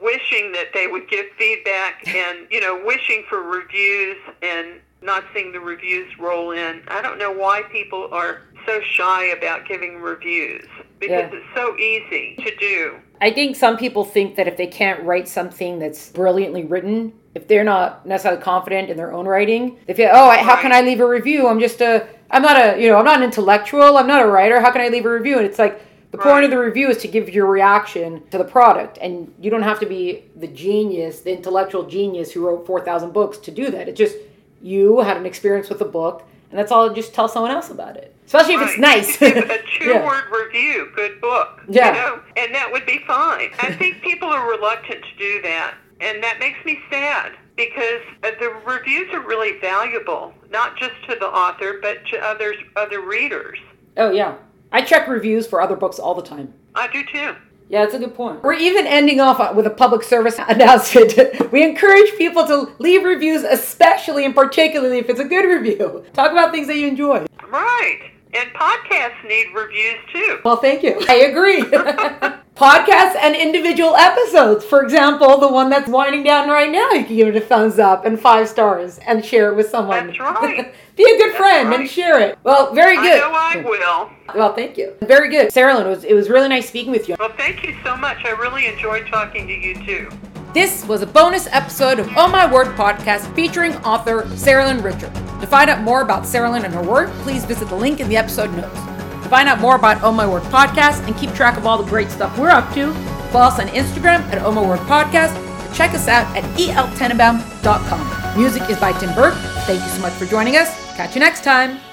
wishing 0.01 0.53
that 0.53 0.67
they 0.73 0.87
would 0.87 1.09
give 1.09 1.25
feedback 1.37 2.07
and, 2.07 2.47
you 2.49 2.61
know, 2.61 2.81
wishing 2.85 3.25
for 3.27 3.41
reviews 3.41 4.17
and 4.41 4.79
not 5.01 5.23
seeing 5.33 5.51
the 5.51 5.59
reviews 5.59 6.07
roll 6.19 6.51
in. 6.51 6.81
I 6.87 7.01
don't 7.01 7.17
know 7.17 7.31
why 7.31 7.63
people 7.71 8.07
are 8.11 8.41
so 8.67 8.79
shy 8.81 9.25
about 9.27 9.67
giving 9.67 9.99
reviews 9.99 10.65
because 10.99 11.31
Yeah. 11.31 11.37
it's 11.39 11.45
so 11.55 11.75
easy 11.77 12.35
to 12.43 12.55
do. 12.57 12.95
I 13.19 13.31
think 13.31 13.55
some 13.55 13.77
people 13.77 14.03
think 14.03 14.35
that 14.35 14.47
if 14.47 14.57
they 14.57 14.67
can't 14.67 15.01
write 15.03 15.27
something 15.27 15.79
that's 15.79 16.09
brilliantly 16.09 16.65
written, 16.65 17.13
if 17.33 17.47
they're 17.47 17.63
not 17.63 18.05
necessarily 18.05 18.41
confident 18.41 18.89
in 18.89 18.97
their 18.97 19.11
own 19.11 19.25
writing, 19.27 19.77
they 19.87 19.93
feel, 19.93 20.09
oh, 20.13 20.29
I, 20.29 20.37
how 20.37 20.55
can 20.57 20.71
I 20.71 20.81
leave 20.81 20.99
a 20.99 21.07
review? 21.07 21.47
I'm 21.47 21.59
just 21.59 21.81
a, 21.81 22.05
I'm 22.29 22.41
not 22.43 22.57
a, 22.57 22.79
you 22.79 22.89
know, 22.89 22.97
I'm 22.97 23.05
not 23.05 23.17
an 23.17 23.23
intellectual. 23.23 23.97
I'm 23.97 24.07
not 24.07 24.21
a 24.21 24.27
writer. 24.27 24.59
How 24.59 24.71
can 24.71 24.81
I 24.81 24.89
leave 24.89 25.05
a 25.05 25.11
review? 25.11 25.37
And 25.37 25.45
it's 25.45 25.57
like 25.59 25.81
the 26.11 26.17
point 26.17 26.27
Right. 26.27 26.43
of 26.43 26.51
the 26.51 26.59
review 26.59 26.89
is 26.89 26.97
to 26.99 27.07
give 27.07 27.29
your 27.33 27.45
reaction 27.47 28.21
to 28.31 28.37
the 28.37 28.43
product, 28.43 28.97
and 29.01 29.33
you 29.39 29.49
don't 29.49 29.61
have 29.63 29.79
to 29.79 29.85
be 29.85 30.25
the 30.35 30.47
genius, 30.47 31.21
the 31.21 31.31
intellectual 31.31 31.83
genius 31.83 32.31
who 32.33 32.45
wrote 32.45 32.67
four 32.67 32.81
thousand 32.81 33.13
books 33.13 33.37
to 33.39 33.51
do 33.51 33.71
that. 33.71 33.87
It's 33.87 33.97
just 33.97 34.17
you 34.61 34.99
had 35.01 35.17
an 35.17 35.25
experience 35.25 35.69
with 35.69 35.81
a 35.81 35.85
book, 35.85 36.23
and 36.49 36.59
that's 36.59 36.71
all. 36.71 36.93
Just 36.93 37.13
tell 37.13 37.27
someone 37.27 37.51
else 37.51 37.69
about 37.69 37.97
it, 37.97 38.15
especially 38.25 38.55
if 38.55 38.61
it's 38.61 38.71
Right. 38.77 38.79
nice. 38.79 39.21
A 39.21 39.63
two-word 39.79 40.23
review, 40.31 40.89
good 40.95 41.19
book. 41.21 41.61
Yeah. 41.67 41.87
You 41.87 41.93
know, 41.99 42.21
and 42.37 42.53
that 42.55 42.69
would 42.71 42.85
be 42.85 42.99
fine. 43.07 43.51
I 43.59 43.71
think 43.73 44.01
people 44.01 44.27
are 44.29 44.49
reluctant 44.49 45.03
to 45.03 45.17
do 45.17 45.41
that, 45.43 45.75
and 45.99 46.21
that 46.23 46.39
makes 46.39 46.63
me 46.65 46.79
sad 46.89 47.33
because 47.55 48.01
uh, 48.23 48.31
the 48.39 48.49
reviews 48.65 49.13
are 49.13 49.21
really 49.21 49.59
valuable, 49.59 50.33
not 50.49 50.77
just 50.77 50.93
to 51.09 51.15
the 51.19 51.27
author, 51.27 51.79
but 51.81 52.05
to 52.07 52.17
others, 52.19 52.55
other 52.75 53.01
readers. 53.01 53.57
Oh 53.97 54.11
yeah, 54.11 54.35
I 54.71 54.81
check 54.81 55.07
reviews 55.07 55.47
for 55.47 55.61
other 55.61 55.75
books 55.75 55.99
all 55.99 56.13
the 56.15 56.21
time. 56.21 56.53
I 56.75 56.87
do 56.87 57.03
too. 57.05 57.35
Yeah, 57.71 57.83
that's 57.83 57.93
a 57.93 57.99
good 57.99 58.13
point. 58.15 58.43
We're 58.43 58.55
even 58.55 58.85
ending 58.85 59.21
off 59.21 59.39
uh, 59.39 59.53
with 59.55 59.65
a 59.65 59.69
public 59.69 60.03
service 60.03 60.35
announcement. 60.49 61.51
we 61.53 61.63
encourage 61.63 62.11
people 62.17 62.45
to 62.47 62.73
leave 62.79 63.05
reviews, 63.05 63.43
especially 63.43 64.25
and 64.25 64.35
particularly 64.35 64.97
if 64.97 65.09
it's 65.09 65.21
a 65.21 65.25
good 65.25 65.45
review. 65.45 66.03
Talk 66.11 66.33
about 66.33 66.51
things 66.51 66.67
that 66.67 66.75
you 66.75 66.87
enjoy. 66.87 67.25
Right. 67.47 68.11
And 68.33 68.49
podcasts 68.53 69.23
need 69.25 69.53
reviews 69.55 69.99
too. 70.11 70.39
Well, 70.43 70.57
thank 70.57 70.83
you. 70.83 71.01
I 71.07 71.15
agree. 71.15 71.63
podcasts 72.55 73.15
and 73.15 73.35
individual 73.35 73.95
episodes. 73.95 74.65
For 74.65 74.83
example, 74.83 75.37
the 75.39 75.47
one 75.47 75.69
that's 75.69 75.89
winding 75.89 76.23
down 76.23 76.49
right 76.49 76.71
now, 76.71 76.91
you 76.91 77.05
can 77.05 77.15
give 77.15 77.27
it 77.29 77.35
a 77.35 77.45
thumbs 77.45 77.79
up 77.79 78.05
and 78.05 78.19
five 78.19 78.49
stars 78.49 78.99
and 78.99 79.23
share 79.25 79.51
it 79.51 79.55
with 79.55 79.69
someone. 79.69 80.07
That's 80.07 80.19
right. 80.19 80.73
Be 80.95 81.03
a 81.03 81.17
good 81.17 81.29
That's 81.29 81.37
friend 81.37 81.73
and 81.73 81.89
share 81.89 82.19
it. 82.19 82.37
Well, 82.43 82.73
very 82.73 82.95
good. 82.97 83.21
I 83.21 83.27
know 83.27 83.31
I 83.33 83.63
will. 83.63 84.35
Well, 84.35 84.53
thank 84.53 84.77
you. 84.77 84.93
Very 85.01 85.29
good. 85.29 85.51
Sarah 85.51 85.73
Lynn, 85.75 85.87
it 85.87 85.89
was, 85.89 86.03
it 86.03 86.13
was 86.13 86.29
really 86.29 86.49
nice 86.49 86.67
speaking 86.67 86.91
with 86.91 87.07
you. 87.07 87.15
Well, 87.17 87.33
thank 87.37 87.63
you 87.63 87.75
so 87.83 87.95
much. 87.95 88.17
I 88.25 88.31
really 88.31 88.67
enjoyed 88.67 89.07
talking 89.07 89.47
to 89.47 89.53
you 89.53 89.85
too. 89.85 90.09
This 90.53 90.85
was 90.85 91.01
a 91.01 91.07
bonus 91.07 91.47
episode 91.47 91.97
of 91.97 92.09
Oh 92.17 92.27
My 92.27 92.51
Word 92.51 92.67
podcast 92.75 93.33
featuring 93.33 93.73
author 93.77 94.27
Sarah 94.35 94.65
Lynn 94.65 94.83
Richard. 94.83 95.13
To 95.13 95.47
find 95.47 95.69
out 95.69 95.81
more 95.81 96.01
about 96.01 96.25
Sarah 96.25 96.51
Lynn 96.51 96.65
and 96.65 96.73
her 96.73 96.83
work, 96.83 97.09
please 97.23 97.45
visit 97.45 97.69
the 97.69 97.75
link 97.75 98.01
in 98.01 98.09
the 98.09 98.17
episode 98.17 98.53
notes. 98.53 98.90
Find 99.31 99.47
out 99.47 99.61
more 99.61 99.77
about 99.77 100.03
Oh 100.03 100.11
My 100.11 100.27
Word 100.27 100.43
podcast 100.43 101.07
and 101.07 101.15
keep 101.15 101.31
track 101.31 101.55
of 101.55 101.65
all 101.65 101.81
the 101.81 101.89
great 101.89 102.11
stuff 102.11 102.37
we're 102.37 102.49
up 102.49 102.73
to, 102.73 102.93
follow 103.31 103.45
us 103.45 103.61
on 103.61 103.67
Instagram 103.67 104.19
at 104.29 104.43
Oh 104.43 104.51
My 104.51 104.61
Word 104.61 104.79
podcast 104.81 105.33
or 105.39 105.73
check 105.73 105.91
us 105.91 106.09
out 106.09 106.27
at 106.35 106.43
eltenenbaum.com. 106.59 108.37
Music 108.37 108.69
is 108.69 108.77
by 108.77 108.91
Tim 108.99 109.15
Burke. 109.15 109.35
Thank 109.65 109.81
you 109.83 109.87
so 109.87 110.01
much 110.01 110.11
for 110.11 110.25
joining 110.25 110.57
us. 110.57 110.67
Catch 110.97 111.15
you 111.15 111.21
next 111.21 111.45
time. 111.45 111.90